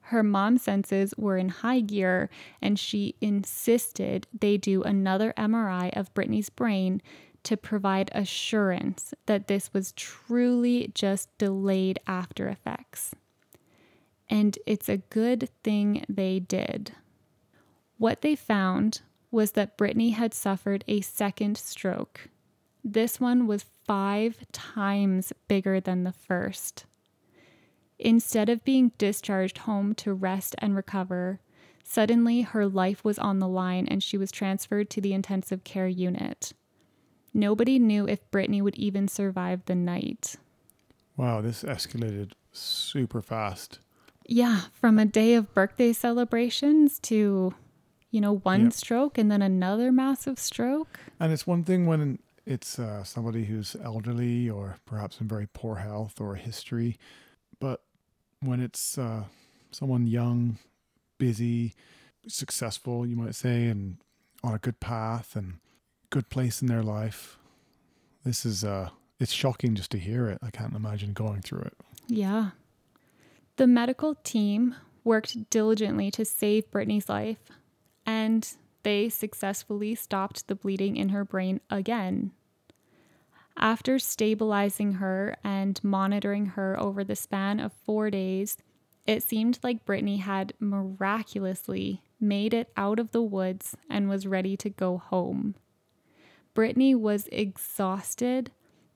Her 0.00 0.24
mom's 0.24 0.62
senses 0.62 1.14
were 1.16 1.36
in 1.36 1.50
high 1.50 1.80
gear, 1.80 2.30
and 2.60 2.76
she 2.76 3.14
insisted 3.20 4.26
they 4.36 4.56
do 4.56 4.82
another 4.82 5.32
MRI 5.36 5.96
of 5.96 6.12
Brittany's 6.14 6.50
brain 6.50 7.00
to 7.44 7.56
provide 7.56 8.10
assurance 8.12 9.14
that 9.26 9.46
this 9.46 9.72
was 9.72 9.92
truly 9.92 10.90
just 10.94 11.28
delayed 11.38 12.00
after 12.06 12.48
effects. 12.48 13.14
And 14.28 14.58
it's 14.66 14.88
a 14.88 14.96
good 14.96 15.48
thing 15.62 16.04
they 16.08 16.40
did. 16.40 16.92
What 17.98 18.22
they 18.22 18.34
found 18.34 19.02
was 19.30 19.52
that 19.52 19.76
Brittany 19.76 20.10
had 20.10 20.34
suffered 20.34 20.84
a 20.88 21.02
second 21.02 21.56
stroke. 21.56 22.28
This 22.82 23.20
one 23.20 23.46
was 23.46 23.64
five 23.84 24.38
times 24.52 25.32
bigger 25.48 25.80
than 25.80 26.04
the 26.04 26.12
first. 26.12 26.86
Instead 27.98 28.48
of 28.48 28.64
being 28.64 28.92
discharged 28.96 29.58
home 29.58 29.94
to 29.96 30.14
rest 30.14 30.54
and 30.58 30.74
recover, 30.74 31.40
suddenly 31.84 32.42
her 32.42 32.66
life 32.66 33.04
was 33.04 33.18
on 33.18 33.38
the 33.38 33.48
line 33.48 33.86
and 33.86 34.02
she 34.02 34.16
was 34.16 34.32
transferred 34.32 34.88
to 34.90 35.00
the 35.00 35.12
intensive 35.12 35.64
care 35.64 35.88
unit. 35.88 36.54
Nobody 37.34 37.78
knew 37.78 38.08
if 38.08 38.28
Brittany 38.30 38.62
would 38.62 38.76
even 38.76 39.06
survive 39.06 39.64
the 39.66 39.74
night. 39.74 40.36
Wow, 41.16 41.42
this 41.42 41.62
escalated 41.62 42.32
super 42.52 43.20
fast. 43.20 43.78
Yeah, 44.26 44.62
from 44.72 44.98
a 44.98 45.04
day 45.04 45.34
of 45.34 45.52
birthday 45.52 45.92
celebrations 45.92 46.98
to, 47.00 47.54
you 48.10 48.20
know, 48.20 48.36
one 48.36 48.64
yep. 48.64 48.72
stroke 48.72 49.18
and 49.18 49.30
then 49.30 49.42
another 49.42 49.92
massive 49.92 50.38
stroke. 50.38 51.00
And 51.18 51.32
it's 51.32 51.46
one 51.46 51.64
thing 51.64 51.86
when 51.86 52.18
it's 52.50 52.80
uh, 52.80 53.04
somebody 53.04 53.44
who's 53.44 53.76
elderly 53.82 54.50
or 54.50 54.76
perhaps 54.84 55.20
in 55.20 55.28
very 55.28 55.46
poor 55.52 55.76
health 55.76 56.20
or 56.20 56.34
history, 56.34 56.98
but 57.60 57.82
when 58.40 58.60
it's 58.60 58.98
uh, 58.98 59.24
someone 59.70 60.08
young, 60.08 60.58
busy, 61.16 61.74
successful, 62.26 63.06
you 63.06 63.14
might 63.14 63.36
say, 63.36 63.66
and 63.66 63.98
on 64.42 64.54
a 64.54 64.58
good 64.58 64.80
path 64.80 65.36
and 65.36 65.58
good 66.10 66.28
place 66.28 66.60
in 66.60 66.66
their 66.66 66.82
life. 66.82 67.38
This 68.24 68.44
is 68.44 68.64
uh 68.64 68.90
it's 69.20 69.32
shocking 69.32 69.74
just 69.74 69.90
to 69.92 69.98
hear 69.98 70.28
it. 70.28 70.38
I 70.42 70.50
can't 70.50 70.74
imagine 70.74 71.12
going 71.12 71.42
through 71.42 71.60
it. 71.60 71.74
Yeah. 72.08 72.50
The 73.56 73.66
medical 73.66 74.14
team 74.16 74.74
worked 75.04 75.50
diligently 75.50 76.10
to 76.12 76.24
save 76.24 76.70
Brittany's 76.70 77.08
life, 77.08 77.38
and 78.06 78.50
they 78.82 79.08
successfully 79.10 79.94
stopped 79.94 80.48
the 80.48 80.54
bleeding 80.54 80.96
in 80.96 81.10
her 81.10 81.24
brain 81.24 81.60
again. 81.70 82.32
After 83.60 83.98
stabilizing 83.98 84.92
her 84.94 85.36
and 85.44 85.78
monitoring 85.84 86.46
her 86.46 86.80
over 86.80 87.04
the 87.04 87.14
span 87.14 87.60
of 87.60 87.74
four 87.84 88.10
days, 88.10 88.56
it 89.06 89.22
seemed 89.22 89.58
like 89.62 89.84
Brittany 89.84 90.16
had 90.16 90.54
miraculously 90.58 92.02
made 92.18 92.54
it 92.54 92.72
out 92.76 92.98
of 92.98 93.12
the 93.12 93.22
woods 93.22 93.76
and 93.90 94.08
was 94.08 94.26
ready 94.26 94.56
to 94.56 94.70
go 94.70 94.96
home. 94.96 95.56
Brittany 96.54 96.94
was 96.94 97.28
exhausted 97.30 98.50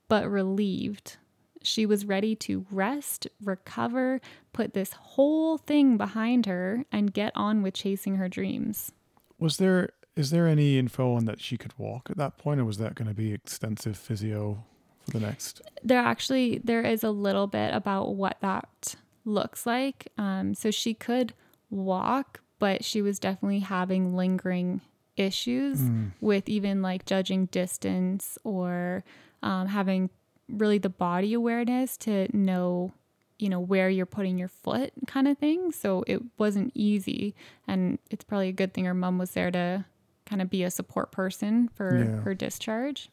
but 0.08 0.30
relieved. 0.30 1.18
She 1.62 1.86
was 1.86 2.04
ready 2.04 2.34
to 2.36 2.66
rest, 2.70 3.26
recover, 3.42 4.20
put 4.52 4.74
this 4.74 4.92
whole 4.92 5.58
thing 5.58 5.96
behind 5.96 6.46
her, 6.46 6.84
and 6.92 7.12
get 7.12 7.32
on 7.34 7.62
with 7.62 7.74
chasing 7.74 8.16
her 8.16 8.28
dreams. 8.28 8.92
Was 9.38 9.56
there 9.56 9.90
is 10.16 10.30
there 10.30 10.46
any 10.46 10.78
info 10.78 11.14
on 11.14 11.24
that 11.24 11.40
she 11.40 11.56
could 11.56 11.72
walk 11.78 12.08
at 12.10 12.16
that 12.16 12.38
point, 12.38 12.60
or 12.60 12.64
was 12.64 12.78
that 12.78 12.94
going 12.94 13.08
to 13.08 13.14
be 13.14 13.32
extensive 13.32 13.96
physio 13.96 14.64
for 15.04 15.10
the 15.12 15.20
next? 15.20 15.62
There 15.82 15.98
actually 15.98 16.60
there 16.62 16.82
is 16.82 17.02
a 17.02 17.10
little 17.10 17.46
bit 17.46 17.74
about 17.74 18.14
what 18.14 18.38
that 18.40 18.94
looks 19.24 19.66
like. 19.66 20.08
Um, 20.18 20.54
so 20.54 20.70
she 20.70 20.94
could 20.94 21.34
walk, 21.70 22.40
but 22.58 22.84
she 22.84 23.02
was 23.02 23.18
definitely 23.18 23.60
having 23.60 24.14
lingering 24.14 24.80
issues 25.16 25.80
mm. 25.80 26.12
with 26.20 26.48
even 26.48 26.82
like 26.82 27.06
judging 27.06 27.46
distance 27.46 28.38
or 28.44 29.04
um, 29.42 29.68
having 29.68 30.10
really 30.48 30.78
the 30.78 30.88
body 30.88 31.32
awareness 31.32 31.96
to 31.96 32.28
know 32.36 32.92
you 33.38 33.48
know 33.48 33.60
where 33.60 33.88
you're 33.88 34.06
putting 34.06 34.38
your 34.38 34.48
foot 34.48 34.92
kind 35.06 35.26
of 35.26 35.38
thing 35.38 35.72
so 35.72 36.04
it 36.06 36.20
wasn't 36.38 36.70
easy 36.74 37.34
and 37.66 37.98
it's 38.10 38.24
probably 38.24 38.48
a 38.48 38.52
good 38.52 38.72
thing 38.72 38.84
her 38.84 38.94
mom 38.94 39.18
was 39.18 39.32
there 39.32 39.50
to 39.50 39.84
kind 40.26 40.42
of 40.42 40.50
be 40.50 40.62
a 40.62 40.70
support 40.70 41.12
person 41.12 41.68
for 41.68 41.98
yeah. 41.98 42.20
her 42.22 42.34
discharge 42.34 43.08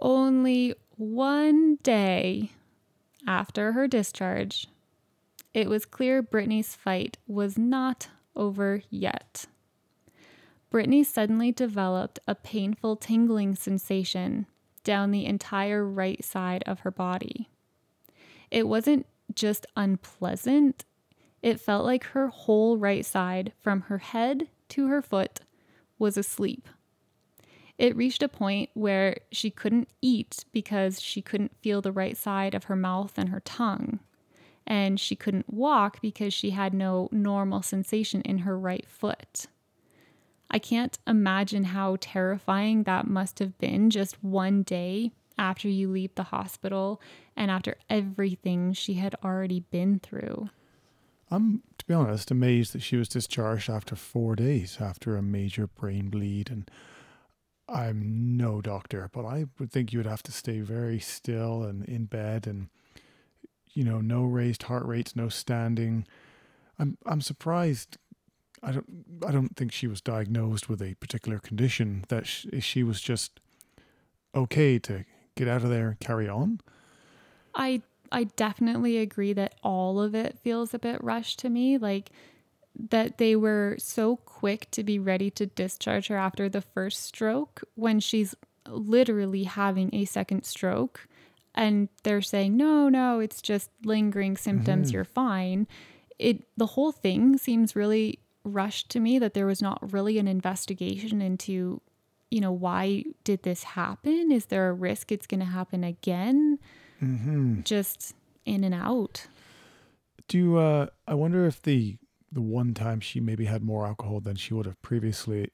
only 0.00 0.74
one 0.96 1.76
day 1.82 2.50
after 3.26 3.72
her 3.72 3.86
discharge 3.86 4.66
it 5.52 5.68
was 5.68 5.84
clear 5.84 6.22
brittany's 6.22 6.74
fight 6.74 7.18
was 7.26 7.58
not 7.58 8.08
over 8.36 8.82
yet 8.90 9.46
Brittany 10.70 11.02
suddenly 11.02 11.50
developed 11.50 12.20
a 12.28 12.34
painful 12.36 12.94
tingling 12.94 13.56
sensation 13.56 14.46
down 14.84 15.10
the 15.10 15.26
entire 15.26 15.84
right 15.84 16.24
side 16.24 16.62
of 16.64 16.80
her 16.80 16.92
body. 16.92 17.50
It 18.50 18.68
wasn't 18.68 19.06
just 19.34 19.66
unpleasant, 19.76 20.84
it 21.42 21.60
felt 21.60 21.84
like 21.84 22.04
her 22.04 22.28
whole 22.28 22.76
right 22.76 23.04
side, 23.04 23.52
from 23.58 23.82
her 23.82 23.98
head 23.98 24.48
to 24.70 24.86
her 24.86 25.02
foot, 25.02 25.40
was 26.00 26.16
asleep. 26.16 26.68
It 27.78 27.96
reached 27.96 28.22
a 28.22 28.28
point 28.28 28.70
where 28.74 29.16
she 29.30 29.50
couldn't 29.50 29.88
eat 30.02 30.44
because 30.52 31.00
she 31.00 31.22
couldn't 31.22 31.56
feel 31.62 31.80
the 31.80 31.92
right 31.92 32.16
side 32.16 32.54
of 32.54 32.64
her 32.64 32.76
mouth 32.76 33.14
and 33.16 33.28
her 33.30 33.40
tongue. 33.40 34.00
And 34.66 35.00
she 35.00 35.16
couldn't 35.16 35.52
walk 35.52 36.00
because 36.02 36.34
she 36.34 36.50
had 36.50 36.74
no 36.74 37.08
normal 37.10 37.62
sensation 37.62 38.20
in 38.22 38.38
her 38.38 38.58
right 38.58 38.86
foot. 38.86 39.46
I 40.50 40.58
can't 40.58 40.98
imagine 41.06 41.64
how 41.64 41.96
terrifying 42.00 42.82
that 42.82 43.06
must 43.06 43.38
have 43.38 43.56
been 43.58 43.88
just 43.88 44.22
one 44.22 44.62
day 44.62 45.12
after 45.38 45.68
you 45.68 45.88
leave 45.88 46.14
the 46.16 46.24
hospital 46.24 47.00
and 47.36 47.50
after 47.50 47.76
everything 47.88 48.72
she 48.72 48.94
had 48.94 49.14
already 49.24 49.60
been 49.60 50.00
through. 50.00 50.50
I'm, 51.30 51.62
to 51.78 51.84
be 51.86 51.94
honest, 51.94 52.30
amazed 52.30 52.72
that 52.74 52.82
she 52.82 52.96
was 52.96 53.08
discharged 53.08 53.70
after 53.70 53.94
four 53.94 54.34
days 54.36 54.78
after 54.80 55.16
a 55.16 55.22
major 55.22 55.66
brain 55.66 56.08
bleed. 56.08 56.50
And 56.50 56.70
I'm 57.68 58.36
no 58.36 58.60
doctor, 58.60 59.08
but 59.12 59.24
I 59.24 59.46
would 59.58 59.70
think 59.70 59.92
you 59.92 59.98
would 59.98 60.06
have 60.06 60.22
to 60.24 60.32
stay 60.32 60.60
very 60.60 60.98
still 60.98 61.62
and 61.62 61.84
in 61.84 62.06
bed 62.06 62.46
and, 62.46 62.68
you 63.72 63.84
know, 63.84 64.00
no 64.00 64.24
raised 64.24 64.64
heart 64.64 64.84
rates, 64.84 65.14
no 65.14 65.28
standing. 65.28 66.06
I'm, 66.78 66.98
I'm 67.06 67.20
surprised 67.20 67.96
I 68.62 68.72
don't 68.72 69.04
I 69.26 69.32
don't 69.32 69.56
think 69.56 69.72
she 69.72 69.86
was 69.86 70.00
diagnosed 70.00 70.68
with 70.68 70.82
a 70.82 70.94
particular 70.94 71.38
condition 71.38 72.04
that 72.08 72.26
she, 72.26 72.60
she 72.60 72.82
was 72.82 73.00
just 73.00 73.40
okay 74.34 74.78
to 74.80 75.04
get 75.34 75.48
out 75.48 75.62
of 75.62 75.70
there 75.70 75.88
and 75.88 76.00
carry 76.00 76.28
on. 76.28 76.60
I 77.54 77.82
I 78.12 78.24
definitely 78.24 78.98
agree 78.98 79.32
that 79.34 79.54
all 79.62 80.00
of 80.00 80.14
it 80.14 80.38
feels 80.38 80.74
a 80.74 80.78
bit 80.78 81.02
rushed 81.02 81.38
to 81.40 81.48
me 81.48 81.78
like 81.78 82.10
that 82.88 83.18
they 83.18 83.36
were 83.36 83.76
so 83.78 84.16
quick 84.16 84.70
to 84.70 84.82
be 84.82 84.98
ready 84.98 85.30
to 85.30 85.46
discharge 85.46 86.08
her 86.08 86.16
after 86.16 86.48
the 86.48 86.60
first 86.60 87.02
stroke 87.02 87.62
when 87.74 88.00
she's 88.00 88.34
literally 88.66 89.44
having 89.44 89.94
a 89.94 90.04
second 90.04 90.44
stroke 90.44 91.06
and 91.54 91.88
they're 92.04 92.22
saying 92.22 92.56
no 92.56 92.88
no 92.88 93.18
it's 93.18 93.42
just 93.42 93.70
lingering 93.84 94.36
symptoms 94.36 94.88
mm-hmm. 94.88 94.94
you're 94.94 95.04
fine 95.04 95.66
it 96.18 96.44
the 96.56 96.66
whole 96.66 96.92
thing 96.92 97.36
seems 97.36 97.74
really 97.74 98.20
rushed 98.44 98.88
to 98.90 99.00
me 99.00 99.18
that 99.18 99.34
there 99.34 99.46
was 99.46 99.60
not 99.60 99.92
really 99.92 100.18
an 100.18 100.28
investigation 100.28 101.20
into 101.20 101.80
you 102.30 102.40
know, 102.40 102.52
why 102.52 103.04
did 103.24 103.42
this 103.42 103.64
happen? 103.64 104.30
Is 104.30 104.46
there 104.46 104.68
a 104.68 104.72
risk 104.72 105.10
it's 105.10 105.26
going 105.26 105.40
to 105.40 105.46
happen 105.46 105.84
again? 105.84 106.58
Mm-hmm. 107.02 107.62
Just 107.62 108.14
in 108.44 108.64
and 108.64 108.74
out. 108.74 109.26
Do 110.28 110.38
you, 110.38 110.56
uh, 110.58 110.86
I 111.06 111.14
wonder 111.14 111.46
if 111.46 111.60
the 111.62 111.96
the 112.32 112.40
one 112.40 112.74
time 112.74 113.00
she 113.00 113.18
maybe 113.18 113.46
had 113.46 113.62
more 113.64 113.84
alcohol 113.86 114.20
than 114.20 114.36
she 114.36 114.54
would 114.54 114.64
have 114.66 114.80
previously, 114.82 115.50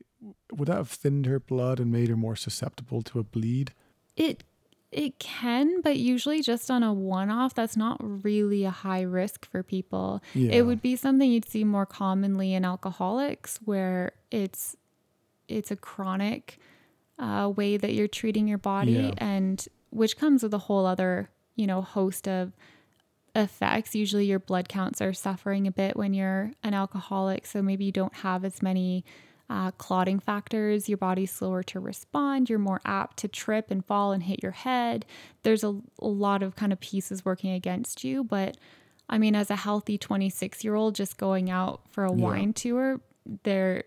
would 0.52 0.68
that 0.68 0.76
have 0.76 0.90
thinned 0.90 1.24
her 1.24 1.40
blood 1.40 1.80
and 1.80 1.90
made 1.90 2.08
her 2.10 2.16
more 2.16 2.36
susceptible 2.36 3.00
to 3.02 3.18
a 3.18 3.22
bleed? 3.24 3.72
It 4.16 4.44
it 4.92 5.18
can, 5.18 5.80
but 5.80 5.96
usually 5.96 6.42
just 6.42 6.70
on 6.70 6.82
a 6.82 6.92
one 6.92 7.30
off, 7.30 7.54
that's 7.54 7.76
not 7.76 7.96
really 8.24 8.64
a 8.64 8.70
high 8.70 9.00
risk 9.02 9.46
for 9.50 9.62
people. 9.62 10.22
Yeah. 10.34 10.52
It 10.52 10.62
would 10.66 10.80
be 10.82 10.96
something 10.96 11.30
you'd 11.30 11.48
see 11.48 11.64
more 11.64 11.86
commonly 11.86 12.52
in 12.54 12.64
alcoholics 12.64 13.58
where 13.64 14.12
it's 14.30 14.76
it's 15.48 15.70
a 15.70 15.76
chronic 15.76 16.58
uh, 17.18 17.50
way 17.56 17.76
that 17.78 17.94
you're 17.94 18.08
treating 18.08 18.46
your 18.48 18.58
body 18.58 18.92
Yeah. 18.92 19.10
and 19.18 19.66
which 19.90 20.18
comes 20.18 20.42
with 20.42 20.52
a 20.52 20.58
whole 20.58 20.84
other, 20.84 21.30
you 21.56 21.66
know, 21.66 21.82
host 21.82 22.28
of 22.28 22.52
effects. 23.34 23.94
Usually 23.94 24.26
your 24.26 24.38
blood 24.38 24.68
counts 24.68 25.00
are 25.00 25.12
suffering 25.12 25.66
a 25.66 25.72
bit 25.72 25.96
when 25.96 26.14
you're 26.14 26.52
an 26.62 26.74
alcoholic, 26.74 27.46
so 27.46 27.60
maybe 27.62 27.84
you 27.84 27.92
don't 27.92 28.14
have 28.16 28.44
as 28.44 28.62
many 28.62 29.04
uh, 29.48 29.70
clotting 29.72 30.18
factors. 30.18 30.88
Your 30.88 30.98
body's 30.98 31.30
slower 31.30 31.62
to 31.64 31.78
respond. 31.80 32.48
You're 32.50 32.58
more 32.58 32.80
apt 32.84 33.18
to 33.18 33.28
trip 33.28 33.70
and 33.70 33.84
fall 33.84 34.12
and 34.12 34.22
hit 34.22 34.42
your 34.42 34.52
head. 34.52 35.04
There's 35.42 35.62
a, 35.62 35.78
a 36.00 36.06
lot 36.08 36.42
of 36.42 36.56
kind 36.56 36.72
of 36.72 36.80
pieces 36.80 37.24
working 37.24 37.52
against 37.52 38.02
you. 38.04 38.24
But 38.24 38.56
I 39.08 39.18
mean, 39.18 39.36
as 39.36 39.50
a 39.50 39.56
healthy 39.56 39.98
26 39.98 40.64
year 40.64 40.74
old 40.74 40.94
just 40.94 41.16
going 41.16 41.48
out 41.50 41.82
for 41.90 42.04
a 42.04 42.12
Yeah. 42.12 42.24
wine 42.24 42.52
tour, 42.54 43.00
there 43.44 43.84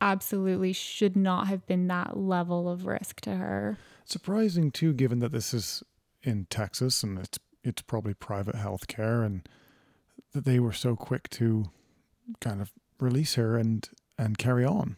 absolutely 0.00 0.72
should 0.72 1.14
not 1.16 1.46
have 1.48 1.66
been 1.66 1.88
that 1.88 2.16
level 2.16 2.68
of 2.68 2.86
risk 2.86 3.20
to 3.22 3.34
her. 3.36 3.78
Surprising 4.04 4.70
too, 4.70 4.92
given 4.94 5.18
that 5.20 5.30
this 5.32 5.52
is 5.52 5.82
in 6.22 6.46
Texas 6.50 7.02
and 7.02 7.18
it's 7.18 7.38
it's 7.64 7.82
probably 7.82 8.14
private 8.14 8.56
health 8.56 8.88
care, 8.88 9.22
and 9.22 9.48
that 10.32 10.44
they 10.44 10.58
were 10.58 10.72
so 10.72 10.96
quick 10.96 11.28
to 11.30 11.66
kind 12.40 12.60
of 12.60 12.72
release 12.98 13.34
her 13.34 13.56
and 13.56 13.88
and 14.18 14.38
carry 14.38 14.64
on. 14.64 14.96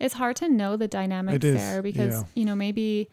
It's 0.00 0.14
hard 0.14 0.36
to 0.36 0.48
know 0.48 0.76
the 0.76 0.88
dynamics 0.88 1.44
is, 1.44 1.54
there 1.54 1.82
because 1.82 2.14
yeah. 2.14 2.22
you 2.34 2.44
know 2.44 2.54
maybe 2.56 3.08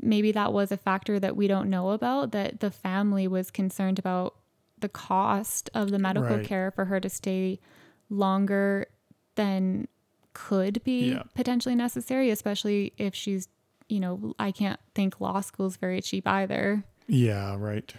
maybe 0.00 0.32
that 0.32 0.52
was 0.52 0.72
a 0.72 0.76
factor 0.76 1.18
that 1.20 1.36
we 1.36 1.46
don't 1.46 1.70
know 1.70 1.90
about 1.90 2.32
that 2.32 2.60
the 2.60 2.70
family 2.70 3.28
was 3.28 3.50
concerned 3.50 3.98
about 3.98 4.34
the 4.80 4.88
cost 4.88 5.70
of 5.72 5.90
the 5.90 5.98
medical 5.98 6.36
Right. 6.36 6.44
care 6.44 6.70
for 6.70 6.86
her 6.86 7.00
to 7.00 7.08
stay 7.08 7.60
longer 8.10 8.86
than 9.36 9.88
could 10.34 10.82
be 10.84 11.12
Yeah. 11.12 11.22
potentially 11.34 11.76
necessary 11.76 12.28
especially 12.30 12.92
if 12.98 13.14
she's 13.14 13.48
you 13.88 14.00
know 14.00 14.34
I 14.38 14.50
can't 14.50 14.80
think 14.94 15.20
law 15.20 15.40
school's 15.40 15.76
very 15.76 16.00
cheap 16.00 16.26
either. 16.26 16.84
Yeah, 17.06 17.56
right. 17.58 17.92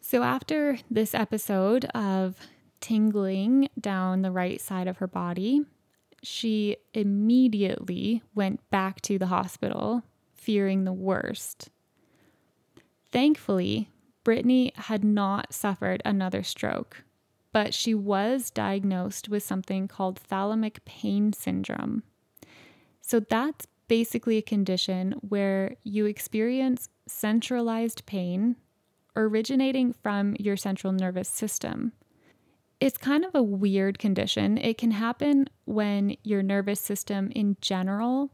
So 0.00 0.22
after 0.22 0.78
this 0.90 1.14
episode 1.14 1.84
of 1.86 2.36
tingling 2.80 3.68
down 3.78 4.22
the 4.22 4.30
right 4.30 4.60
side 4.60 4.88
of 4.88 4.96
her 4.98 5.06
body, 5.06 5.62
she 6.22 6.76
immediately 6.94 8.22
went 8.34 8.68
back 8.70 9.00
to 9.02 9.18
the 9.18 9.26
hospital, 9.26 10.02
fearing 10.34 10.84
the 10.84 10.92
worst. 10.92 11.70
Thankfully, 13.12 13.90
Brittany 14.24 14.72
had 14.76 15.04
not 15.04 15.52
suffered 15.52 16.02
another 16.04 16.42
stroke, 16.42 17.04
but 17.52 17.74
she 17.74 17.94
was 17.94 18.50
diagnosed 18.50 19.28
with 19.28 19.42
something 19.42 19.88
called 19.88 20.20
thalamic 20.20 20.84
pain 20.84 21.32
syndrome. 21.32 22.02
So 23.00 23.20
that's 23.20 23.66
basically 23.90 24.38
a 24.38 24.42
condition 24.42 25.16
where 25.20 25.74
you 25.82 26.06
experience 26.06 26.88
centralized 27.08 28.06
pain 28.06 28.54
originating 29.16 29.92
from 29.92 30.36
your 30.38 30.56
central 30.56 30.92
nervous 30.92 31.28
system. 31.28 31.90
It's 32.78 32.96
kind 32.96 33.24
of 33.24 33.34
a 33.34 33.42
weird 33.42 33.98
condition. 33.98 34.58
It 34.58 34.78
can 34.78 34.92
happen 34.92 35.48
when 35.64 36.16
your 36.22 36.40
nervous 36.40 36.78
system 36.80 37.32
in 37.34 37.56
general 37.60 38.30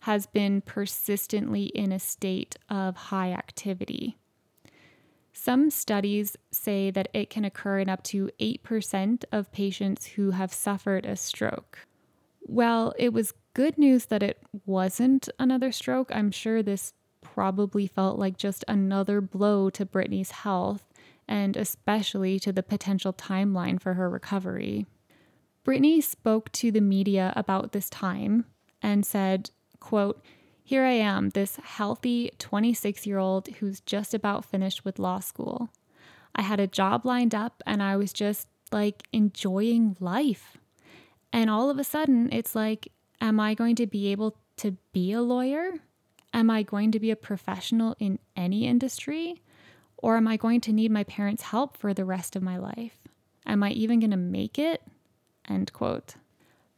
has 0.00 0.26
been 0.26 0.60
persistently 0.60 1.64
in 1.64 1.90
a 1.90 1.98
state 1.98 2.56
of 2.68 2.94
high 2.94 3.32
activity. 3.32 4.18
Some 5.32 5.70
studies 5.70 6.36
say 6.52 6.90
that 6.90 7.08
it 7.14 7.30
can 7.30 7.46
occur 7.46 7.78
in 7.78 7.88
up 7.88 8.02
to 8.04 8.28
8% 8.38 9.24
of 9.32 9.52
patients 9.52 10.04
who 10.04 10.32
have 10.32 10.52
suffered 10.52 11.06
a 11.06 11.16
stroke. 11.16 11.87
Well, 12.48 12.94
it 12.98 13.12
was 13.12 13.34
good 13.52 13.76
news 13.76 14.06
that 14.06 14.22
it 14.22 14.42
wasn't 14.64 15.28
another 15.38 15.70
stroke. 15.70 16.10
I'm 16.14 16.30
sure 16.30 16.62
this 16.62 16.94
probably 17.20 17.86
felt 17.86 18.18
like 18.18 18.38
just 18.38 18.64
another 18.66 19.20
blow 19.20 19.68
to 19.70 19.84
Brittany's 19.84 20.30
health 20.30 20.86
and 21.28 21.58
especially 21.58 22.40
to 22.40 22.50
the 22.50 22.62
potential 22.62 23.12
timeline 23.12 23.78
for 23.78 23.94
her 23.94 24.08
recovery. 24.08 24.86
Brittany 25.62 26.00
spoke 26.00 26.50
to 26.52 26.72
the 26.72 26.80
media 26.80 27.34
about 27.36 27.72
this 27.72 27.90
time 27.90 28.46
and 28.80 29.04
said, 29.04 29.50
quote, 29.78 30.24
here 30.64 30.84
I 30.84 30.92
am, 30.92 31.30
this 31.30 31.56
healthy 31.62 32.30
26 32.38 33.06
year 33.06 33.18
old 33.18 33.48
who's 33.58 33.80
just 33.80 34.14
about 34.14 34.46
finished 34.46 34.86
with 34.86 34.98
law 34.98 35.20
school. 35.20 35.68
I 36.34 36.42
had 36.42 36.60
a 36.60 36.66
job 36.66 37.04
lined 37.04 37.34
up 37.34 37.62
and 37.66 37.82
I 37.82 37.96
was 37.96 38.12
just 38.12 38.48
like 38.72 39.02
enjoying 39.12 39.96
life. 40.00 40.56
And 41.32 41.50
all 41.50 41.70
of 41.70 41.78
a 41.78 41.84
sudden, 41.84 42.30
it's 42.32 42.54
like, 42.54 42.92
am 43.20 43.38
I 43.40 43.54
going 43.54 43.76
to 43.76 43.86
be 43.86 44.10
able 44.12 44.36
to 44.58 44.76
be 44.92 45.12
a 45.12 45.22
lawyer? 45.22 45.72
Am 46.32 46.50
I 46.50 46.62
going 46.62 46.92
to 46.92 47.00
be 47.00 47.10
a 47.10 47.16
professional 47.16 47.96
in 47.98 48.18
any 48.36 48.66
industry? 48.66 49.42
Or 49.96 50.16
am 50.16 50.28
I 50.28 50.36
going 50.36 50.60
to 50.62 50.72
need 50.72 50.90
my 50.90 51.04
parents' 51.04 51.42
help 51.42 51.76
for 51.76 51.92
the 51.92 52.04
rest 52.04 52.36
of 52.36 52.42
my 52.42 52.56
life? 52.56 52.98
Am 53.46 53.62
I 53.62 53.70
even 53.70 54.00
going 54.00 54.10
to 54.10 54.16
make 54.16 54.58
it? 54.58 54.82
End 55.48 55.72
quote. 55.72 56.14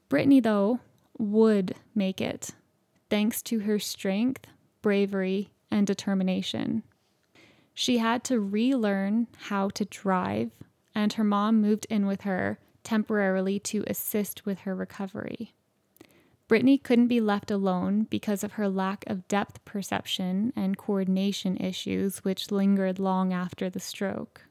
Brittany, 0.08 0.40
though, 0.40 0.80
would 1.18 1.74
make 1.94 2.20
it, 2.20 2.50
thanks 3.10 3.42
to 3.42 3.60
her 3.60 3.78
strength, 3.78 4.46
bravery, 4.82 5.50
and 5.70 5.86
determination. 5.86 6.82
She 7.74 7.98
had 7.98 8.24
to 8.24 8.40
relearn 8.40 9.28
how 9.42 9.68
to 9.70 9.84
drive, 9.84 10.50
and 10.94 11.12
her 11.12 11.24
mom 11.24 11.60
moved 11.60 11.86
in 11.90 12.06
with 12.06 12.22
her 12.22 12.58
temporarily 12.84 13.58
to 13.60 13.84
assist 13.86 14.46
with 14.46 14.60
her 14.60 14.74
recovery. 14.74 15.54
Brittany 16.48 16.78
couldn't 16.78 17.06
be 17.06 17.20
left 17.20 17.50
alone 17.50 18.08
because 18.10 18.42
of 18.42 18.54
her 18.54 18.68
lack 18.68 19.04
of 19.06 19.28
depth 19.28 19.64
perception 19.64 20.52
and 20.56 20.76
coordination 20.76 21.56
issues, 21.58 22.24
which 22.24 22.50
lingered 22.50 22.98
long 22.98 23.32
after 23.32 23.70
the 23.70 23.78
stroke. 23.78 24.46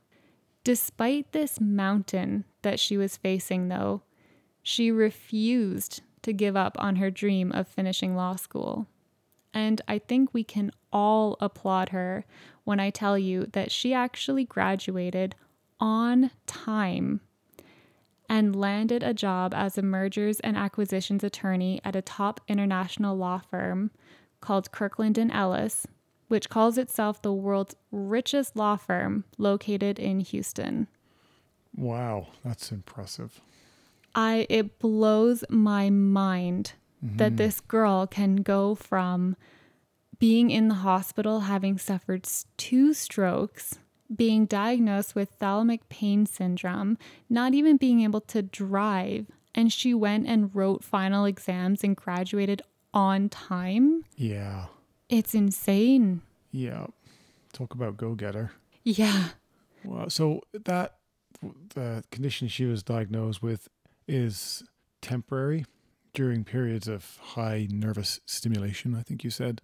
Despite 0.64 1.34
this 1.34 1.60
mountain 1.60 2.46
that 2.62 2.80
she 2.80 2.96
was 2.96 3.18
facing, 3.18 3.68
though, 3.68 4.04
she 4.64 4.92
refused 4.92 6.02
to 6.22 6.32
give 6.32 6.56
up 6.56 6.78
on 6.80 6.98
her 6.98 7.12
dream 7.12 7.52
of 7.52 7.68
finishing 7.68 8.16
law 8.16 8.36
school. 8.36 8.88
And 9.54 9.82
I 9.88 10.00
think 10.00 10.34
we 10.34 10.44
can 10.44 10.72
all 10.94 11.38
applaud 11.42 11.90
her 11.90 12.24
when 12.64 12.80
I 12.80 12.92
tell 12.92 13.18
you 13.18 13.48
that 13.54 13.72
she 13.72 13.94
actually 13.94 14.46
graduated 14.46 15.36
on 15.80 16.32
time 16.46 17.22
and 18.30 18.56
landed 18.56 19.04
a 19.04 19.14
job 19.14 19.54
as 19.54 19.78
a 19.78 19.82
mergers 19.82 20.40
and 20.42 20.56
acquisitions 20.56 21.24
attorney 21.24 21.82
at 21.84 21.96
a 21.96 22.02
top 22.02 22.40
international 22.48 23.18
law 23.18 23.40
firm 23.40 23.92
called 24.40 24.72
Kirkland 24.72 25.18
and 25.18 25.32
Ellis, 25.32 25.88
which 26.28 26.50
calls 26.50 26.78
itself 26.78 27.22
the 27.22 27.34
world's 27.34 27.76
richest 27.92 28.56
law 28.56 28.76
firm 28.76 29.26
located 29.38 29.98
in 30.00 30.20
Houston. 30.20 30.88
Wow, 31.76 32.28
that's 32.46 32.72
impressive. 32.72 33.42
I 34.16 34.46
it 34.50 34.80
blows 34.80 35.44
my 35.50 35.90
mind 35.90 36.74
that 37.02 37.30
mm-hmm. 37.30 37.36
this 37.38 37.60
girl 37.62 38.08
can 38.08 38.38
go 38.38 38.76
from 38.76 39.36
being 40.20 40.52
in 40.52 40.68
the 40.68 40.76
hospital 40.76 41.42
having 41.42 41.78
suffered 41.78 42.28
two 42.58 42.94
strokes, 42.94 43.80
being 44.16 44.46
diagnosed 44.46 45.16
with 45.16 45.38
thalamic 45.40 45.82
pain 45.90 46.26
syndrome, 46.26 46.98
not 47.30 47.54
even 47.54 47.78
being 47.78 48.02
able 48.02 48.22
to 48.22 48.42
drive, 48.42 49.28
and 49.54 49.72
she 49.72 49.94
went 49.94 50.28
and 50.28 50.54
wrote 50.56 50.84
final 50.84 51.26
exams 51.26 51.84
and 51.84 51.96
graduated 51.96 52.62
on 52.94 53.30
time. 53.30 54.04
Yeah, 54.16 54.66
It's 55.10 55.34
insane. 55.36 56.22
yeah. 56.52 56.88
Talk 57.54 57.74
about 57.74 57.98
go 57.98 58.14
getter. 58.14 58.52
Yeah. 58.84 59.30
Well, 59.84 60.10
so 60.10 60.42
that 60.54 60.98
the 61.74 62.04
condition 62.12 62.48
she 62.48 62.66
was 62.66 62.84
diagnosed 62.84 63.42
with 63.42 63.68
is 64.08 64.64
temporary 65.02 65.66
during 66.14 66.44
periods 66.44 66.88
of 66.88 67.18
high 67.18 67.68
nervous 67.72 68.20
stimulation. 68.26 68.94
I 68.96 69.02
think 69.02 69.24
you 69.24 69.30
said. 69.32 69.62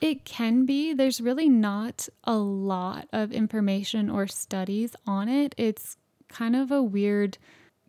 It 0.00 0.24
can 0.24 0.64
be. 0.64 0.92
There's 0.92 1.20
really 1.20 1.48
not 1.48 2.08
a 2.24 2.36
lot 2.36 3.08
of 3.12 3.32
information 3.32 4.08
or 4.08 4.26
studies 4.26 4.94
on 5.06 5.28
it. 5.28 5.54
It's 5.58 5.96
kind 6.28 6.54
of 6.54 6.70
a 6.70 6.82
weird 6.82 7.38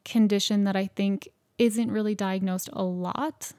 condition 0.06 0.64
that 0.64 0.76
I 0.76 0.88
think 0.88 1.30
isn't 1.58 1.92
really 1.92 2.16
diagnosed 2.16 2.70
a 2.74 2.84
lot, 2.84 3.52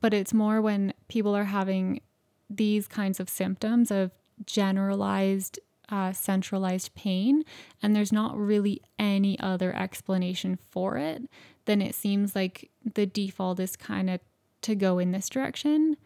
but 0.00 0.14
it's 0.14 0.32
more 0.32 0.62
when 0.62 0.94
people 1.08 1.36
are 1.36 1.44
having 1.44 2.00
these 2.48 2.86
kinds 2.86 3.20
of 3.20 3.28
symptoms 3.28 3.90
of 3.90 4.12
generalized 4.46 5.58
uh, 5.90 6.12
centralized 6.12 6.94
pain 6.94 7.42
and 7.82 7.96
there's 7.96 8.12
not 8.12 8.36
really 8.36 8.80
any 8.98 9.38
other 9.40 9.74
explanation 9.74 10.58
for 10.70 10.96
it, 10.98 11.22
then 11.64 11.80
it 11.80 11.94
seems 11.94 12.34
like 12.34 12.70
the 12.94 13.06
default 13.06 13.58
is 13.58 13.74
kind 13.74 14.10
of 14.10 14.20
to 14.62 14.74
go 14.74 14.98
in 14.98 15.12
this 15.12 15.28
direction. 15.28 15.96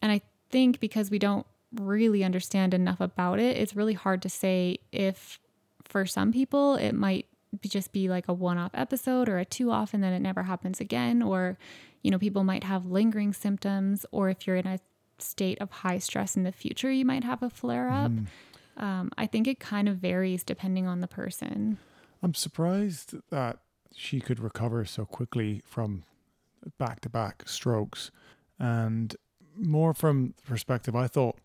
And 0.00 0.12
I 0.12 0.20
think 0.50 0.80
because 0.80 1.10
we 1.10 1.18
don't 1.18 1.46
really 1.80 2.24
understand 2.24 2.74
enough 2.74 3.00
about 3.00 3.38
it, 3.38 3.56
it's 3.56 3.76
really 3.76 3.94
hard 3.94 4.22
to 4.22 4.28
say 4.28 4.78
if 4.92 5.40
for 5.84 6.06
some 6.06 6.32
people 6.32 6.76
it 6.76 6.92
might 6.92 7.26
just 7.60 7.92
be 7.92 8.08
like 8.08 8.28
a 8.28 8.32
one 8.32 8.58
off 8.58 8.70
episode 8.74 9.28
or 9.28 9.38
a 9.38 9.44
two 9.44 9.70
off 9.70 9.92
and 9.92 10.02
then 10.02 10.12
it 10.12 10.20
never 10.20 10.42
happens 10.44 10.80
again. 10.80 11.22
Or, 11.22 11.58
you 12.02 12.10
know, 12.10 12.18
people 12.18 12.44
might 12.44 12.64
have 12.64 12.86
lingering 12.86 13.32
symptoms, 13.32 14.06
or 14.10 14.28
if 14.30 14.46
you're 14.46 14.56
in 14.56 14.66
a 14.66 14.80
state 15.18 15.60
of 15.60 15.70
high 15.70 15.98
stress 15.98 16.36
in 16.36 16.44
the 16.44 16.52
future, 16.52 16.90
you 16.90 17.04
might 17.04 17.24
have 17.24 17.42
a 17.42 17.50
flare 17.50 17.90
up. 17.90 18.10
Mm. 18.10 18.26
Um, 18.76 19.10
I 19.18 19.26
think 19.26 19.46
it 19.46 19.60
kind 19.60 19.88
of 19.88 19.96
varies 19.96 20.42
depending 20.42 20.86
on 20.86 21.00
the 21.00 21.06
person. 21.06 21.78
I'm 22.22 22.34
surprised 22.34 23.14
that 23.30 23.58
she 23.94 24.20
could 24.20 24.40
recover 24.40 24.84
so 24.84 25.04
quickly 25.04 25.62
from 25.66 26.04
back 26.78 27.00
to 27.00 27.10
back 27.10 27.42
strokes. 27.46 28.10
And 28.58 29.14
more 29.56 29.94
from 29.94 30.34
the 30.36 30.42
perspective, 30.42 30.94
I 30.96 31.06
thought 31.06 31.38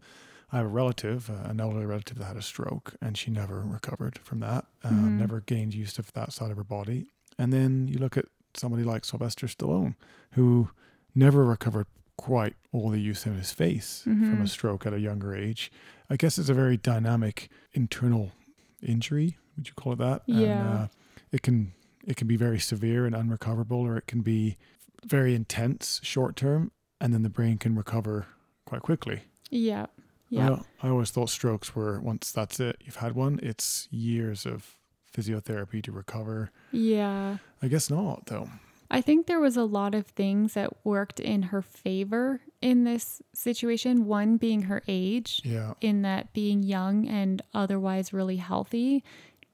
I 0.52 0.58
have 0.58 0.66
a 0.66 0.70
relative, 0.70 1.30
uh, 1.30 1.50
an 1.50 1.60
elderly 1.60 1.86
relative 1.86 2.18
that 2.20 2.26
had 2.26 2.38
a 2.38 2.42
stroke, 2.42 2.96
and 3.02 3.18
she 3.18 3.32
never 3.32 3.62
recovered 3.62 4.20
from 4.20 4.40
that, 4.40 4.66
uh, 4.84 4.90
mm-hmm. 4.90 5.20
never 5.20 5.42
gained 5.42 5.74
use 5.74 6.00
of 6.00 6.14
that 6.14 6.32
side 6.32 6.52
of 6.52 6.58
her 6.58 6.64
body. 6.64 7.08
And 7.38 7.52
then 7.52 7.88
you 7.88 8.00
look 8.00 8.18
at 8.18 8.26
somebody 8.54 8.84
like 8.84 9.06
Sylvester 9.06 9.48
Stallone, 9.48 9.96
who 10.34 10.70
never 11.14 11.44
recovered 11.44 11.88
quite 12.18 12.56
all 12.72 12.90
the 12.90 13.00
use 13.00 13.26
in 13.26 13.36
his 13.36 13.52
face 13.52 14.04
mm-hmm. 14.08 14.30
from 14.30 14.42
a 14.42 14.48
stroke 14.48 14.86
at 14.86 14.94
a 14.94 15.00
younger 15.00 15.36
age. 15.36 15.72
I 16.10 16.16
guess 16.16 16.38
it's 16.38 16.50
a 16.50 16.54
very 16.54 16.78
dynamic 16.78 17.50
internal 17.74 18.32
injury. 18.82 19.38
Would 19.56 19.68
you 19.68 19.74
call 19.74 19.94
it 19.94 20.00
that? 20.00 20.24
Yeah. 20.26 20.38
And, 20.38 20.78
uh, 20.78 20.88
it 21.32 21.42
can 21.42 21.74
it 22.06 22.16
can 22.16 22.28
be 22.28 22.38
very 22.38 22.60
severe 22.60 23.06
and 23.06 23.14
unrecoverable, 23.14 23.82
or 23.82 23.98
it 23.98 24.08
can 24.08 24.22
be 24.22 24.56
very 25.06 25.36
intense 25.36 26.00
short 26.04 26.38
term, 26.38 26.72
and 27.00 27.14
then 27.14 27.24
the 27.24 27.30
brain 27.30 27.58
can 27.58 27.76
recover 27.76 28.26
quite 28.66 28.82
quickly. 28.82 29.22
Yeah. 29.50 29.88
Yeah. 30.30 30.60
I, 30.82 30.88
I 30.88 30.90
always 30.90 31.12
thought 31.12 31.30
strokes 31.30 31.76
were 31.76 32.00
once 32.00 32.32
that's 32.32 32.60
it, 32.60 32.78
you've 32.84 32.98
had 32.98 33.14
one, 33.14 33.40
it's 33.42 33.88
years 33.92 34.46
of 34.46 34.76
physiotherapy 35.16 35.82
to 35.84 35.92
recover. 35.92 36.52
Yeah. 36.72 37.38
I 37.62 37.68
guess 37.68 37.90
not, 37.90 38.26
though. 38.28 38.50
I 38.90 39.02
think 39.02 39.28
there 39.28 39.40
was 39.40 39.58
a 39.58 39.64
lot 39.64 39.96
of 39.96 40.06
things 40.08 40.54
that 40.54 40.86
worked 40.86 41.20
in 41.20 41.44
her 41.44 41.62
favor 41.62 42.42
in 42.62 42.86
this 42.86 43.22
situation. 43.34 44.06
One 44.06 44.38
being 44.38 44.64
her 44.64 44.82
age, 44.88 45.42
yeah. 45.44 45.74
in 45.82 46.04
that 46.04 46.32
being 46.34 46.64
young 46.64 47.08
and 47.08 47.42
otherwise 47.54 48.14
really 48.14 48.38
healthy 48.38 49.04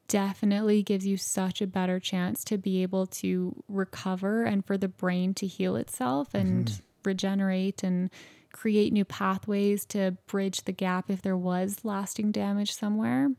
definitely 0.07 0.83
gives 0.83 1.07
you 1.07 1.17
such 1.17 1.61
a 1.61 1.67
better 1.67 1.99
chance 1.99 2.43
to 2.43 2.57
be 2.57 2.83
able 2.83 3.07
to 3.07 3.63
recover 3.67 4.43
and 4.43 4.65
for 4.65 4.77
the 4.77 4.87
brain 4.87 5.33
to 5.33 5.47
heal 5.47 5.75
itself 5.75 6.33
and 6.35 6.65
mm-hmm. 6.65 6.83
Regenerate 7.05 7.83
and 7.83 8.09
create 8.53 8.93
new 8.93 9.03
pathways 9.03 9.85
to 9.85 10.15
bridge 10.27 10.63
the 10.63 10.71
gap 10.71 11.09
if 11.09 11.21
there 11.21 11.37
was 11.37 11.79
lasting 11.83 12.31
damage 12.31 12.73
somewhere. 12.73 13.29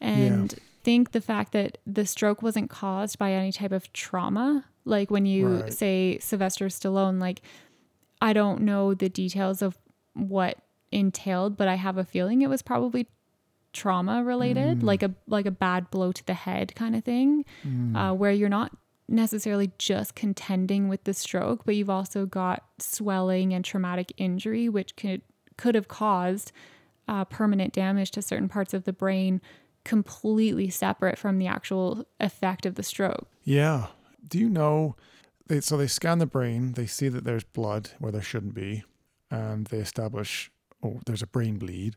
And 0.00 0.52
yeah. 0.52 0.58
think 0.82 1.12
the 1.12 1.20
fact 1.20 1.52
that 1.52 1.78
the 1.86 2.06
stroke 2.06 2.42
wasn't 2.42 2.70
caused 2.70 3.18
by 3.18 3.32
any 3.32 3.52
type 3.52 3.72
of 3.72 3.92
trauma, 3.92 4.64
like 4.84 5.10
when 5.10 5.26
you 5.26 5.60
right. 5.60 5.72
say 5.72 6.18
Sylvester 6.20 6.66
Stallone, 6.66 7.20
like 7.20 7.42
I 8.20 8.32
don't 8.32 8.62
know 8.62 8.94
the 8.94 9.08
details 9.08 9.62
of 9.62 9.78
what 10.14 10.56
entailed, 10.90 11.56
but 11.56 11.68
I 11.68 11.74
have 11.74 11.98
a 11.98 12.04
feeling 12.04 12.42
it 12.42 12.48
was 12.48 12.62
probably 12.62 13.06
trauma 13.72 14.24
related, 14.24 14.80
mm. 14.80 14.82
like 14.82 15.02
a 15.02 15.14
like 15.26 15.46
a 15.46 15.50
bad 15.50 15.90
blow 15.90 16.12
to 16.12 16.26
the 16.26 16.34
head 16.34 16.74
kind 16.74 16.96
of 16.96 17.04
thing, 17.04 17.44
mm. 17.66 17.96
uh, 17.96 18.14
where 18.14 18.32
you're 18.32 18.48
not 18.48 18.72
necessarily 19.10 19.72
just 19.78 20.14
contending 20.14 20.88
with 20.88 21.04
the 21.04 21.12
stroke, 21.12 21.64
but 21.64 21.74
you've 21.74 21.90
also 21.90 22.26
got 22.26 22.64
swelling 22.78 23.52
and 23.52 23.64
traumatic 23.64 24.12
injury, 24.16 24.68
which 24.68 24.96
could 24.96 25.22
could 25.56 25.74
have 25.74 25.88
caused 25.88 26.52
uh, 27.08 27.24
permanent 27.24 27.72
damage 27.72 28.10
to 28.12 28.22
certain 28.22 28.48
parts 28.48 28.72
of 28.72 28.84
the 28.84 28.92
brain, 28.92 29.40
completely 29.84 30.70
separate 30.70 31.18
from 31.18 31.38
the 31.38 31.46
actual 31.46 32.06
effect 32.18 32.64
of 32.64 32.76
the 32.76 32.82
stroke. 32.82 33.28
Yeah. 33.44 33.88
Do 34.26 34.38
you 34.38 34.48
know? 34.48 34.96
They, 35.48 35.60
so 35.60 35.76
they 35.76 35.88
scan 35.88 36.18
the 36.18 36.26
brain. 36.26 36.72
They 36.72 36.86
see 36.86 37.08
that 37.08 37.24
there's 37.24 37.44
blood 37.44 37.90
where 37.98 38.12
there 38.12 38.22
shouldn't 38.22 38.54
be, 38.54 38.84
and 39.30 39.66
they 39.66 39.78
establish 39.78 40.50
oh 40.82 41.00
there's 41.06 41.22
a 41.22 41.26
brain 41.26 41.58
bleed. 41.58 41.96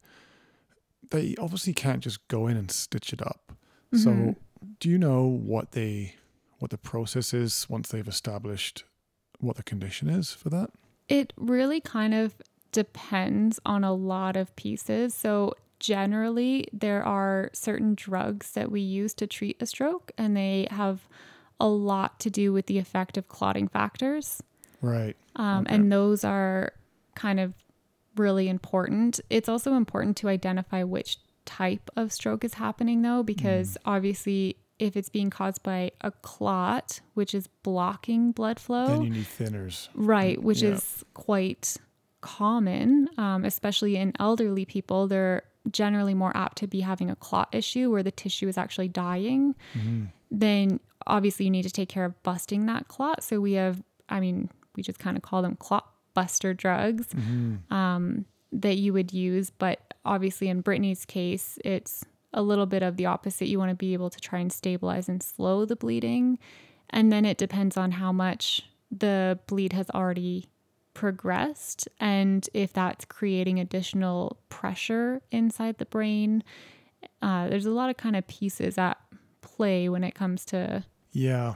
They 1.11 1.35
obviously 1.39 1.73
can't 1.73 2.01
just 2.03 2.27
go 2.27 2.47
in 2.47 2.57
and 2.57 2.71
stitch 2.71 3.13
it 3.13 3.21
up. 3.21 3.53
Mm-hmm. 3.93 3.97
So 3.97 4.35
do 4.79 4.89
you 4.89 4.97
know 4.97 5.23
what 5.23 5.73
they 5.73 6.15
what 6.63 6.69
the 6.69 6.77
process 6.77 7.33
is 7.33 7.67
once 7.69 7.89
they've 7.89 8.07
established 8.07 8.85
what 9.39 9.57
the 9.57 9.63
condition 9.63 10.09
is 10.09 10.31
for 10.31 10.49
that? 10.49 10.69
It 11.09 11.33
really 11.35 11.81
kind 11.81 12.13
of 12.13 12.35
depends 12.71 13.59
on 13.65 13.83
a 13.83 13.91
lot 13.93 14.37
of 14.37 14.55
pieces. 14.55 15.13
So, 15.13 15.55
generally, 15.81 16.65
there 16.71 17.03
are 17.03 17.49
certain 17.51 17.95
drugs 17.95 18.51
that 18.51 18.71
we 18.71 18.79
use 18.79 19.13
to 19.15 19.27
treat 19.27 19.61
a 19.61 19.65
stroke, 19.65 20.13
and 20.17 20.37
they 20.37 20.69
have 20.71 21.01
a 21.59 21.67
lot 21.67 22.21
to 22.21 22.29
do 22.29 22.53
with 22.53 22.67
the 22.67 22.79
effect 22.79 23.17
of 23.17 23.27
clotting 23.27 23.67
factors. 23.67 24.41
Right. 24.81 25.17
Um, 25.35 25.65
okay. 25.65 25.75
And 25.75 25.91
those 25.91 26.23
are 26.23 26.71
kind 27.13 27.41
of 27.41 27.53
really 28.15 28.47
important. 28.47 29.19
It's 29.29 29.49
also 29.49 29.73
important 29.73 30.15
to 30.17 30.29
identify 30.29 30.83
which 30.83 31.17
type 31.43 31.89
of 31.97 32.13
stroke 32.13 32.45
is 32.45 32.53
happening, 32.53 33.01
though, 33.01 33.21
because 33.21 33.71
mm. 33.71 33.77
obviously 33.83 34.55
if 34.83 34.97
it's 34.97 35.09
being 35.09 35.29
caused 35.29 35.63
by 35.63 35.91
a 36.01 36.11
clot, 36.11 36.99
which 37.13 37.33
is 37.33 37.47
blocking 37.63 38.33
blood 38.33 38.59
flow. 38.59 38.87
Then 38.87 39.03
you 39.03 39.09
need 39.09 39.25
thinners. 39.25 39.87
Right, 39.95 40.41
which 40.41 40.61
yeah. 40.61 40.71
is 40.71 41.05
quite 41.13 41.77
common, 42.19 43.09
um, 43.17 43.45
especially 43.45 43.95
in 43.95 44.11
elderly 44.19 44.65
people. 44.65 45.07
They're 45.07 45.43
generally 45.71 46.13
more 46.13 46.35
apt 46.35 46.57
to 46.57 46.67
be 46.67 46.81
having 46.81 47.09
a 47.09 47.15
clot 47.15 47.47
issue 47.53 47.89
where 47.89 48.03
the 48.03 48.11
tissue 48.11 48.49
is 48.49 48.57
actually 48.57 48.89
dying. 48.89 49.55
Mm-hmm. 49.73 50.05
Then 50.29 50.81
obviously 51.07 51.45
you 51.45 51.51
need 51.51 51.63
to 51.63 51.71
take 51.71 51.87
care 51.87 52.03
of 52.03 52.21
busting 52.23 52.65
that 52.65 52.89
clot. 52.89 53.23
So 53.23 53.39
we 53.39 53.53
have, 53.53 53.81
I 54.09 54.19
mean, 54.19 54.49
we 54.75 54.83
just 54.83 54.99
kind 54.99 55.15
of 55.15 55.23
call 55.23 55.41
them 55.41 55.55
clot 55.55 55.89
buster 56.13 56.53
drugs 56.53 57.07
mm-hmm. 57.07 57.73
um, 57.73 58.25
that 58.51 58.75
you 58.75 58.91
would 58.91 59.13
use. 59.13 59.49
But 59.49 59.79
obviously 60.03 60.49
in 60.49 60.59
Brittany's 60.59 61.05
case, 61.05 61.57
it's 61.63 62.03
a 62.33 62.41
little 62.41 62.65
bit 62.65 62.83
of 62.83 62.97
the 62.97 63.05
opposite. 63.05 63.47
You 63.47 63.59
want 63.59 63.69
to 63.69 63.75
be 63.75 63.93
able 63.93 64.09
to 64.09 64.19
try 64.19 64.39
and 64.39 64.51
stabilize 64.51 65.07
and 65.09 65.21
slow 65.21 65.65
the 65.65 65.75
bleeding. 65.75 66.39
And 66.89 67.11
then 67.11 67.25
it 67.25 67.37
depends 67.37 67.77
on 67.77 67.91
how 67.91 68.11
much 68.11 68.63
the 68.91 69.39
bleed 69.47 69.73
has 69.73 69.89
already 69.89 70.47
progressed 70.93 71.87
and 71.99 72.47
if 72.53 72.71
that's 72.71 73.05
creating 73.05 73.59
additional 73.59 74.37
pressure 74.49 75.21
inside 75.31 75.77
the 75.77 75.85
brain. 75.85 76.43
Uh, 77.21 77.49
there's 77.49 77.65
a 77.65 77.71
lot 77.71 77.89
of 77.89 77.97
kind 77.97 78.15
of 78.15 78.27
pieces 78.27 78.77
at 78.77 78.97
play 79.41 79.89
when 79.89 80.03
it 80.03 80.13
comes 80.13 80.45
to. 80.45 80.83
Yeah. 81.11 81.55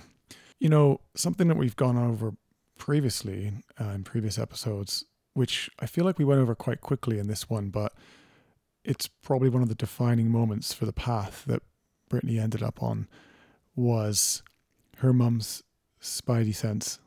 You 0.59 0.69
know, 0.69 1.01
something 1.15 1.47
that 1.47 1.57
we've 1.57 1.75
gone 1.75 1.97
over 1.97 2.33
previously 2.77 3.53
uh, 3.79 3.89
in 3.89 4.03
previous 4.03 4.39
episodes, 4.39 5.05
which 5.33 5.69
I 5.79 5.85
feel 5.85 6.05
like 6.05 6.17
we 6.17 6.25
went 6.25 6.41
over 6.41 6.55
quite 6.55 6.81
quickly 6.81 7.19
in 7.19 7.27
this 7.27 7.49
one, 7.49 7.69
but 7.69 7.93
it's 8.87 9.07
probably 9.07 9.49
one 9.49 9.61
of 9.61 9.67
the 9.67 9.75
defining 9.75 10.31
moments 10.31 10.71
for 10.73 10.85
the 10.85 10.93
path 10.93 11.43
that 11.45 11.61
Brittany 12.07 12.39
ended 12.39 12.63
up 12.63 12.81
on 12.81 13.07
was 13.75 14.41
her 14.99 15.11
mum's 15.11 15.61
spidey 16.01 16.55
sense 16.55 16.97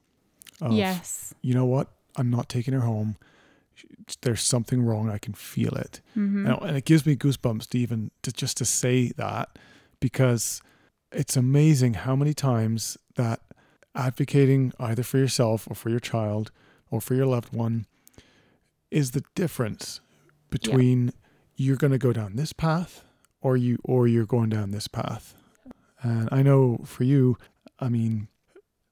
of, 0.60 0.72
yes. 0.72 1.34
you 1.40 1.54
know 1.54 1.64
what? 1.64 1.88
I'm 2.16 2.28
not 2.28 2.50
taking 2.50 2.74
her 2.74 2.80
home. 2.80 3.16
There's 4.20 4.42
something 4.42 4.82
wrong. 4.82 5.08
I 5.08 5.16
can 5.16 5.32
feel 5.32 5.74
it. 5.74 6.02
Mm-hmm. 6.14 6.46
And, 6.46 6.62
and 6.62 6.76
it 6.76 6.84
gives 6.84 7.06
me 7.06 7.16
goosebumps 7.16 7.68
to 7.70 7.78
even 7.78 8.10
to 8.22 8.30
just 8.30 8.58
to 8.58 8.66
say 8.66 9.08
that 9.16 9.58
because 10.00 10.60
it's 11.10 11.34
amazing 11.34 11.94
how 11.94 12.14
many 12.14 12.34
times 12.34 12.98
that 13.14 13.40
advocating 13.94 14.74
either 14.78 15.02
for 15.02 15.16
yourself 15.16 15.66
or 15.70 15.74
for 15.74 15.88
your 15.88 15.98
child 15.98 16.52
or 16.90 17.00
for 17.00 17.14
your 17.14 17.26
loved 17.26 17.54
one 17.54 17.86
is 18.90 19.12
the 19.12 19.24
difference 19.34 20.00
between 20.50 21.12
you're 21.60 21.76
going 21.76 21.92
to 21.92 21.98
go 21.98 22.10
down 22.10 22.36
this 22.36 22.54
path 22.54 23.04
or 23.42 23.54
you 23.54 23.78
or 23.84 24.08
you're 24.08 24.24
going 24.24 24.48
down 24.48 24.70
this 24.70 24.88
path. 24.88 25.34
And 26.02 26.26
I 26.32 26.42
know 26.42 26.80
for 26.86 27.04
you, 27.04 27.36
I 27.78 27.90
mean, 27.90 28.28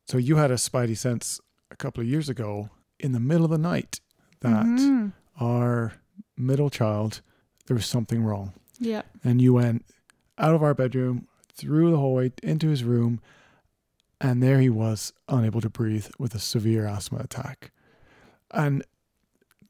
so 0.07 0.19
you 0.19 0.37
had 0.37 0.51
a 0.51 0.57
spidey 0.57 0.97
sense 0.97 1.41
a 1.71 1.77
couple 1.77 2.03
of 2.03 2.07
years 2.07 2.29
ago 2.29 2.69
in 3.01 3.13
the 3.13 3.21
middle 3.21 3.47
of 3.47 3.51
the 3.51 3.57
night 3.57 4.01
that 4.41 4.67
mm-hmm. 4.67 5.09
our 5.41 5.95
middle 6.37 6.69
child 6.69 7.23
there 7.67 7.75
was 7.75 7.87
something 7.87 8.23
wrong. 8.23 8.53
Yeah. 8.79 9.03
And 9.25 9.41
you 9.41 9.55
went 9.55 9.87
out 10.37 10.55
of 10.55 10.63
our 10.63 10.75
bedroom, 10.75 11.27
through 11.55 11.91
the 11.91 11.97
hallway 11.97 12.33
into 12.43 12.69
his 12.69 12.85
room, 12.85 13.21
and 14.21 14.43
there 14.43 14.61
he 14.61 14.71
was, 14.71 15.13
unable 15.29 15.61
to 15.61 15.71
breathe 15.71 16.07
with 16.19 16.35
a 16.35 16.39
severe 16.39 16.87
asthma 16.87 17.19
attack. 17.19 17.73
And 18.53 18.85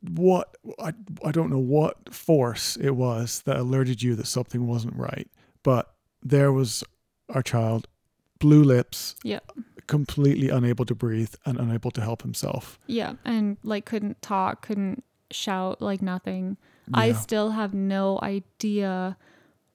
what 0.01 0.57
I, 0.79 0.93
I 1.25 1.33
don't 1.33 1.51
know 1.51 1.59
what 1.59 2.13
force 2.15 2.77
it 2.77 2.91
was 2.91 3.43
that 3.47 3.57
alerted 3.57 4.03
you 4.03 4.15
that 4.17 4.27
something 4.27 4.67
wasn't 4.67 4.95
right, 4.97 5.29
but 5.63 5.95
there 6.23 6.53
was 6.53 6.85
our 7.31 7.43
child, 7.43 7.89
blue 8.39 8.63
lips, 8.63 9.17
Yeah. 9.25 9.41
completely 9.87 10.49
unable 10.51 10.85
to 10.85 10.95
breathe 10.95 11.35
and 11.45 11.59
unable 11.59 11.91
to 11.93 12.01
help 12.01 12.23
himself. 12.23 12.79
Yeah. 12.87 13.15
And 13.25 13.57
like 13.63 13.85
couldn't 13.87 14.21
talk, 14.23 14.63
couldn't 14.67 15.03
shout, 15.31 15.83
like 15.83 16.01
nothing. 16.03 16.57
I 16.95 17.13
still 17.13 17.51
have 17.51 17.75
no 17.75 18.19
idea 18.23 19.17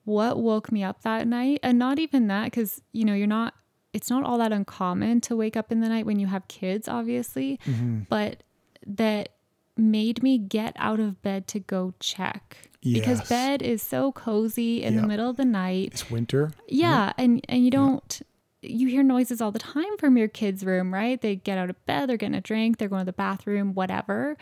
what 0.06 0.40
woke 0.40 0.72
me 0.72 0.84
up 0.84 1.04
that 1.04 1.28
night. 1.28 1.60
And 1.62 1.78
not 1.78 2.00
even 2.00 2.28
that, 2.28 2.46
because, 2.46 2.82
you 2.92 3.06
know, 3.06 3.14
you're 3.14 3.28
not, 3.28 3.54
it's 3.94 4.10
not 4.10 4.24
all 4.24 4.38
that 4.40 4.52
uncommon 4.52 5.22
to 5.22 5.36
wake 5.36 5.56
up 5.56 5.72
in 5.72 5.80
the 5.82 5.90
night 5.90 6.06
when 6.08 6.20
you 6.20 6.26
have 6.28 6.48
kids, 6.48 6.88
obviously, 6.88 7.60
Mhm. 7.68 8.08
but 8.10 8.42
that 8.88 9.30
made 9.78 10.22
me 10.24 10.38
get 10.38 10.74
out 10.78 11.00
of 11.00 11.22
bed 11.22 11.48
to 11.48 11.60
go 11.60 11.94
check. 12.00 12.70
Because 12.82 13.28
bed 13.30 13.62
is 13.62 13.82
so 13.82 14.12
cozy 14.12 14.84
in 14.84 14.94
Yeah. 14.96 15.02
the 15.02 15.08
middle 15.08 15.30
of 15.30 15.38
the 15.38 15.46
night. 15.46 15.90
It's 15.94 16.12
winter. 16.12 16.52
Yeah, 16.68 17.14
and 17.18 17.44
and 17.48 17.64
you 17.64 17.72
don't 17.72 18.22
you 18.62 18.88
hear 18.88 19.04
noises 19.04 19.42
all 19.42 19.52
the 19.52 19.60
time 19.60 19.98
from 19.98 20.16
your 20.18 20.28
kids' 20.30 20.66
room, 20.66 20.94
right? 20.94 21.20
They 21.22 21.36
get 21.36 21.58
out 21.58 21.70
of 21.70 21.86
bed, 21.86 22.08
they're 22.10 22.18
getting 22.18 22.36
a 22.36 22.42
drink, 22.42 22.78
they're 22.78 22.88
going 22.90 23.02
to 23.02 23.06
the 23.06 23.12
bathroom, 23.14 23.74
whatever. 23.74 24.38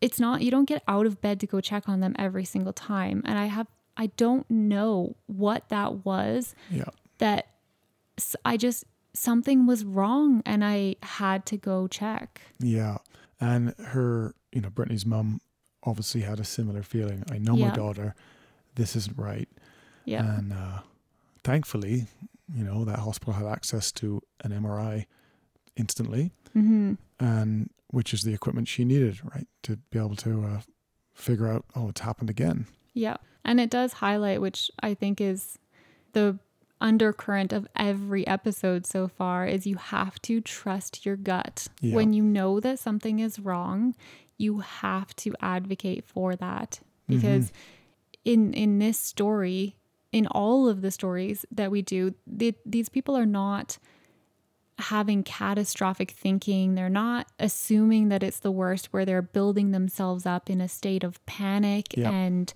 It's 0.00 0.18
not 0.20 0.42
you 0.42 0.50
don't 0.50 0.66
get 0.66 0.82
out 0.88 1.06
of 1.06 1.20
bed 1.20 1.38
to 1.40 1.46
go 1.46 1.60
check 1.60 1.88
on 1.88 2.00
them 2.00 2.14
every 2.18 2.44
single 2.44 2.72
time. 2.72 3.22
And 3.24 3.38
I 3.38 3.46
have 3.46 3.66
I 3.96 4.06
don't 4.18 4.50
know 4.50 5.16
what 5.26 5.68
that 5.68 6.04
was 6.04 6.54
Yeah. 6.70 6.84
that 7.18 7.46
I 8.44 8.56
just 8.56 8.84
something 9.14 9.66
was 9.66 9.84
wrong 9.84 10.42
and 10.46 10.62
I 10.64 10.96
had 11.02 11.44
to 11.46 11.56
go 11.56 11.86
check. 11.88 12.40
Yeah. 12.58 12.98
And 13.40 13.74
her, 13.78 14.34
you 14.56 14.62
know, 14.62 14.70
Brittany's 14.70 15.04
mum 15.06 15.40
obviously 15.84 16.22
had 16.22 16.40
a 16.40 16.44
similar 16.44 16.82
feeling. 16.82 17.22
I 17.30 17.38
know 17.38 17.54
Yeah. 17.56 17.68
my 17.68 17.74
daughter, 17.76 18.14
this 18.74 18.96
isn't 18.96 19.16
right. 19.18 19.48
Yeah. 20.04 20.24
And 20.38 20.52
uh, 20.52 20.80
thankfully, 21.44 22.06
you 22.52 22.64
know, 22.64 22.84
that 22.84 23.00
hospital 23.00 23.34
had 23.34 23.46
access 23.46 23.92
to 23.92 24.22
an 24.44 24.52
MRI 24.52 25.06
instantly, 25.76 26.32
Mhm. 26.56 26.96
and 27.20 27.70
which 27.88 28.14
is 28.14 28.22
the 28.22 28.32
equipment 28.32 28.66
she 28.68 28.84
needed, 28.84 29.20
right, 29.34 29.46
to 29.64 29.76
be 29.90 29.98
able 29.98 30.16
to 30.16 30.44
uh, 30.44 30.60
figure 31.12 31.48
out, 31.48 31.64
oh, 31.74 31.88
it's 31.90 32.00
happened 32.00 32.30
again. 32.30 32.66
Yeah. 32.94 33.18
And 33.44 33.60
it 33.60 33.70
does 33.70 33.94
highlight, 33.94 34.40
which 34.40 34.70
I 34.82 34.94
think 34.94 35.20
is 35.20 35.58
the 36.12 36.38
undercurrent 36.80 37.52
of 37.52 37.66
every 37.76 38.26
episode 38.26 38.86
so 38.86 39.06
far, 39.08 39.46
is 39.46 39.66
you 39.66 39.76
have 39.76 40.20
to 40.22 40.40
trust 40.40 41.04
your 41.06 41.16
gut. 41.16 41.68
Yeah. 41.80 41.94
When 41.94 42.12
you 42.12 42.22
know 42.22 42.58
that 42.60 42.78
something 42.78 43.18
is 43.18 43.38
wrong, 43.38 43.94
you 44.38 44.60
have 44.60 45.14
to 45.16 45.32
advocate 45.40 46.04
for 46.04 46.36
that. 46.36 46.80
Mm-hmm. 47.08 47.16
Because 47.16 47.52
in 48.24 48.52
in 48.54 48.78
this 48.78 48.98
story, 48.98 49.76
in 50.12 50.26
all 50.28 50.68
of 50.68 50.82
the 50.82 50.90
stories 50.90 51.44
that 51.50 51.70
we 51.70 51.82
do, 51.82 52.14
the, 52.26 52.54
these 52.64 52.88
people 52.88 53.16
are 53.16 53.26
not 53.26 53.78
having 54.78 55.22
catastrophic 55.22 56.10
thinking. 56.10 56.74
They're 56.74 56.90
not 56.90 57.28
assuming 57.38 58.08
that 58.10 58.22
it's 58.22 58.40
the 58.40 58.50
worst, 58.50 58.92
where 58.92 59.04
they're 59.06 59.22
building 59.22 59.70
themselves 59.70 60.26
up 60.26 60.50
in 60.50 60.60
a 60.60 60.68
state 60.68 61.02
of 61.02 61.24
panic 61.26 61.96
Yep. 61.96 62.12
and 62.12 62.52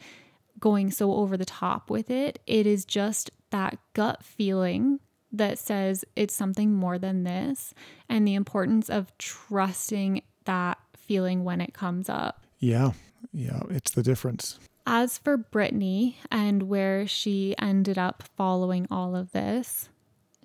going 0.58 0.90
so 0.90 1.14
over 1.14 1.38
the 1.38 1.46
top 1.46 1.88
with 1.88 2.10
it. 2.10 2.38
It 2.46 2.66
is 2.66 2.84
just 2.84 3.30
that 3.50 3.78
gut 3.94 4.22
feeling 4.22 5.00
that 5.32 5.58
says 5.58 6.04
it's 6.16 6.34
something 6.34 6.72
more 6.74 6.98
than 6.98 7.24
this, 7.24 7.72
and 8.08 8.26
the 8.26 8.34
importance 8.34 8.90
of 8.90 9.16
trusting 9.16 10.22
that 10.44 10.76
feeling 11.10 11.42
when 11.42 11.60
it 11.60 11.74
comes 11.74 12.08
up. 12.08 12.46
Yeah. 12.60 12.92
Yeah. 13.32 13.62
It's 13.68 13.90
the 13.90 14.02
difference. 14.04 14.60
As 14.86 15.18
for 15.18 15.36
Brittany 15.36 16.18
and 16.30 16.62
where 16.68 17.04
she 17.04 17.52
ended 17.58 17.98
up 17.98 18.22
following 18.36 18.86
all 18.92 19.16
of 19.16 19.32
this, 19.32 19.88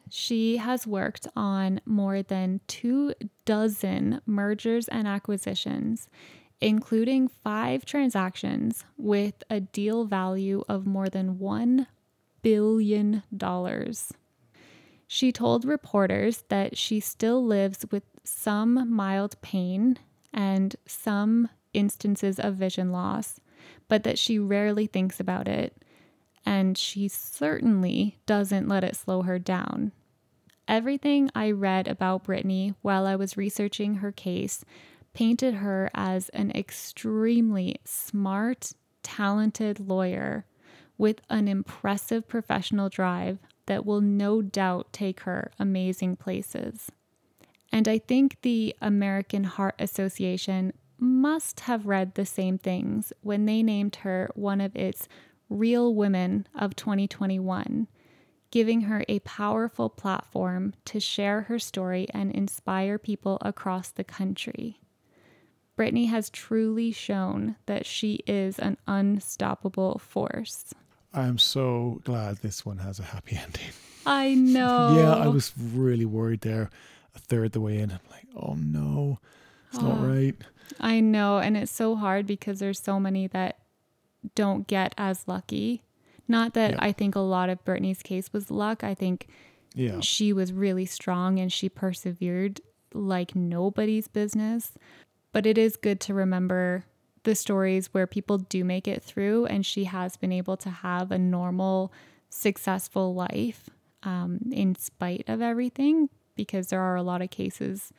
she 0.09 0.57
has 0.57 0.87
worked 0.87 1.27
on 1.35 1.81
more 1.85 2.23
than 2.23 2.61
two 2.65 3.13
dozen 3.45 4.21
mergers 4.25 4.87
and 4.87 5.07
acquisitions, 5.07 6.09
including 6.59 7.27
five 7.27 7.85
transactions 7.85 8.85
with 8.97 9.35
a 9.51 9.59
deal 9.59 10.05
value 10.05 10.63
of 10.67 10.87
more 10.87 11.09
than 11.09 11.35
$1 11.35 11.85
billion. 12.41 13.21
She 15.05 15.31
told 15.31 15.63
reporters 15.63 16.43
that 16.49 16.75
she 16.75 16.99
still 16.99 17.45
lives 17.45 17.85
with 17.91 18.01
some 18.23 18.91
mild 18.91 19.39
pain 19.43 19.99
and 20.35 20.75
some 20.85 21.49
instances 21.73 22.39
of 22.39 22.55
vision 22.55 22.91
loss, 22.91 23.39
but 23.87 24.03
that 24.03 24.19
she 24.19 24.37
rarely 24.37 24.85
thinks 24.85 25.19
about 25.19 25.47
it, 25.47 25.81
and 26.45 26.77
she 26.77 27.07
certainly 27.07 28.19
doesn't 28.25 28.67
let 28.67 28.83
it 28.83 28.95
slow 28.95 29.23
her 29.23 29.39
down. 29.39 29.93
Everything 30.67 31.31
I 31.33 31.51
read 31.51 31.87
about 31.87 32.25
Brittany 32.25 32.73
while 32.81 33.07
I 33.07 33.15
was 33.15 33.37
researching 33.37 33.95
her 33.95 34.11
case 34.11 34.65
painted 35.13 35.55
her 35.55 35.89
as 35.93 36.29
an 36.29 36.51
extremely 36.51 37.77
smart, 37.85 38.73
talented 39.01 39.79
lawyer 39.79 40.45
with 40.97 41.21
an 41.29 41.47
impressive 41.47 42.27
professional 42.27 42.89
drive 42.89 43.39
that 43.67 43.85
will 43.85 44.01
no 44.01 44.41
doubt 44.41 44.91
take 44.91 45.21
her 45.21 45.51
amazing 45.57 46.15
places. 46.15 46.91
And 47.75 47.89
I 47.89 47.97
think 47.97 48.37
the 48.41 48.73
American 48.81 49.43
Heart 49.43 49.75
Association 49.79 50.71
must 50.97 51.59
have 51.59 51.85
read 51.85 52.15
the 52.15 52.25
same 52.25 52.57
things 52.57 53.11
when 53.19 53.45
they 53.45 53.61
named 53.63 53.97
her 53.97 54.29
one 54.33 54.61
of 54.61 54.73
its 54.77 55.09
Real 55.49 55.93
Women 55.93 56.47
of 56.55 56.77
2021, 56.77 57.89
giving 58.49 58.81
her 58.83 59.03
a 59.09 59.19
powerful 59.19 59.89
platform 59.89 60.73
to 60.85 61.01
share 61.01 61.41
her 61.41 61.59
story 61.59 62.07
and 62.13 62.31
inspire 62.31 62.97
people 62.97 63.39
across 63.41 63.91
the 63.91 64.05
country. 64.05 64.79
Brittany 65.75 66.05
has 66.05 66.29
truly 66.29 66.93
shown 66.93 67.57
that 67.65 67.85
she 67.85 68.23
is 68.25 68.57
an 68.57 68.77
unstoppable 68.87 69.99
force. 69.99 70.73
I'm 71.13 71.37
so 71.37 71.99
glad 72.05 72.37
this 72.37 72.65
one 72.65 72.77
has 72.77 73.01
a 73.01 73.03
happy 73.03 73.35
ending. 73.43 73.73
I 74.05 74.33
know. 74.33 74.95
Yeah, 74.95 75.13
I 75.13 75.27
was 75.27 75.51
really 75.57 76.05
worried 76.05 76.39
there 76.39 76.69
a 77.15 77.19
third 77.19 77.51
the 77.53 77.61
way 77.61 77.79
in. 77.79 77.91
I'm 77.91 77.99
like, 78.11 78.27
oh 78.35 78.55
no, 78.55 79.19
it's 79.71 79.81
not 79.81 80.05
right. 80.05 80.35
I 80.79 80.99
know, 80.99 81.37
and 81.39 81.55
it's 81.55 81.71
so 81.71 81.95
hard 81.95 82.25
because 82.25 82.59
there's 82.59 82.81
so 82.81 82.99
many 82.99 83.27
that 83.27 83.59
don't 84.33 84.67
get 84.67 84.93
as 84.97 85.27
lucky. 85.27 85.83
Not 86.27 86.53
that 86.55 86.71
Yeah. 86.71 86.77
I 86.81 86.91
think 86.91 87.15
a 87.15 87.19
lot 87.19 87.49
of 87.49 87.63
Brittany's 87.63 88.01
case 88.01 88.33
was 88.33 88.49
luck. 88.49 88.83
I 88.83 88.95
think 88.95 89.27
Yeah. 89.75 89.99
she 89.99 90.33
was 90.33 90.51
really 90.51 90.85
strong 90.85 91.39
and 91.39 91.53
she 91.53 91.69
persevered 91.69 92.61
like 92.93 93.35
nobody's 93.35 94.07
business. 94.07 94.73
But 95.31 95.45
it 95.45 95.57
is 95.57 95.75
good 95.75 95.99
to 96.01 96.13
remember 96.15 96.85
the 97.23 97.35
stories 97.35 97.93
where 97.93 98.07
people 98.07 98.37
do 98.39 98.63
make 98.63 98.87
it 98.87 99.03
through 99.03 99.45
and 99.45 99.63
she 99.65 99.83
has 99.83 100.17
been 100.17 100.31
able 100.31 100.57
to 100.57 100.69
have 100.69 101.11
a 101.11 101.19
normal, 101.19 101.91
successful 102.29 103.13
life 103.13 103.69
um, 104.03 104.39
in 104.51 104.73
spite 104.75 105.25
of 105.27 105.41
everything 105.41 106.09
because 106.35 106.67
there 106.67 106.81
are 106.81 106.95
a 106.95 107.03
lot 107.03 107.21
of 107.21 107.29
cases 107.29 107.93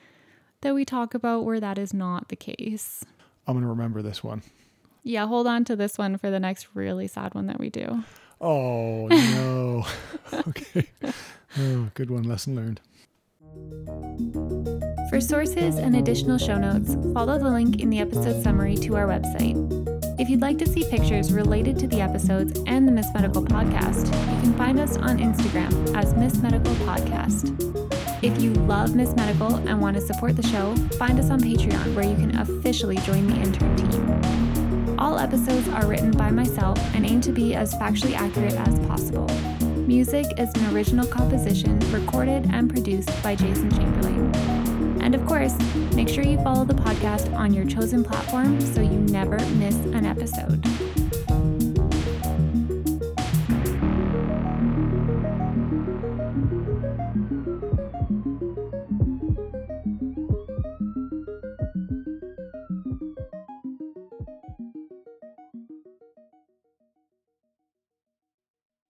that 0.61 0.75
we 0.75 0.85
talk 0.85 1.15
about 1.15 1.45
where 1.45 1.61
that 1.61 1.79
is 1.79 1.93
not 1.93 2.29
the 2.29 2.37
case. 2.37 3.05
I'm 3.47 3.55
going 3.55 3.63
to 3.63 3.69
remember 3.69 4.03
this 4.03 4.25
one. 4.25 4.43
Yeah, 5.03 5.27
hold 5.27 5.47
on 5.47 5.65
to 5.67 5.77
this 5.77 5.99
one 5.99 6.19
for 6.19 6.31
the 6.31 6.41
next 6.41 6.69
really 6.75 7.07
sad 7.07 7.35
one 7.35 7.47
that 7.47 7.61
we 7.61 7.71
do. 7.71 8.03
Oh 8.41 9.07
no. 9.11 9.87
okay. 10.49 10.89
Oh, 11.59 11.89
good 11.95 12.11
one. 12.11 12.25
Lesson 12.25 12.57
learned. 12.57 12.81
For 15.09 15.21
sources 15.21 15.77
and 15.77 15.97
additional 15.97 16.37
show 16.37 16.59
notes, 16.59 16.97
follow 17.15 17.39
the 17.39 17.49
link 17.49 17.81
in 17.81 17.89
the 17.91 18.01
episode 18.01 18.43
summary 18.43 18.77
to 18.79 18.97
our 18.97 19.07
website. 19.07 19.57
If 20.21 20.29
you'd 20.29 20.43
like 20.43 20.59
to 20.59 20.67
see 20.67 20.85
pictures 20.91 21.33
related 21.33 21.79
to 21.79 21.87
the 21.87 22.01
episodes 22.01 22.61
and 22.67 22.89
the 22.89 22.93
Miss 22.93 23.07
Medical 23.15 23.45
podcast, 23.45 24.07
you 24.07 24.41
can 24.43 24.55
find 24.57 24.81
us 24.81 24.97
on 24.97 25.19
Instagram 25.19 25.97
as 25.97 26.15
Miss 26.15 26.37
Medical 26.39 26.75
Podcast. 26.87 27.86
If 28.27 28.43
you 28.43 28.53
love 28.55 28.97
Miss 28.97 29.15
Medical 29.15 29.55
and 29.69 29.81
want 29.81 29.95
to 29.95 30.01
support 30.01 30.35
the 30.35 30.43
show, 30.43 30.75
find 30.99 31.21
us 31.21 31.31
on 31.31 31.41
Patreon 31.41 31.95
where 31.95 32.05
you 32.05 32.17
can 32.17 32.37
officially 32.39 32.97
join 32.97 33.29
the 33.29 33.37
intern 33.37 33.77
team. 33.77 34.99
All 34.99 35.17
episodes 35.17 35.69
are 35.69 35.87
written 35.87 36.11
by 36.11 36.33
myself 36.33 36.77
and 36.93 37.07
aim 37.07 37.21
to 37.21 37.31
be 37.31 37.55
as 37.55 37.73
factually 37.75 38.15
accurate 38.15 38.55
as 38.55 38.81
possible. 38.89 39.29
Music 39.87 40.27
is 40.39 40.53
an 40.57 40.75
original 40.75 41.07
composition 41.07 41.79
recorded 41.93 42.51
and 42.53 42.69
produced 42.69 43.13
by 43.23 43.37
Jason 43.37 43.71
Chamberlain. 43.71 44.35
And 45.01 45.15
of 45.15 45.25
course, 45.25 45.57
make 45.95 46.09
sure 46.09 46.25
you 46.25 46.43
follow 46.43 46.65
the 46.65 46.75
podcast 46.75 47.33
on 47.33 47.55
your 47.55 47.65
chosen 47.65 48.03
platform 48.03 48.61
so 48.61 48.81
you 48.81 48.99
never 48.99 49.39
miss 49.51 49.77
an 49.77 50.05
episode. 50.05 50.67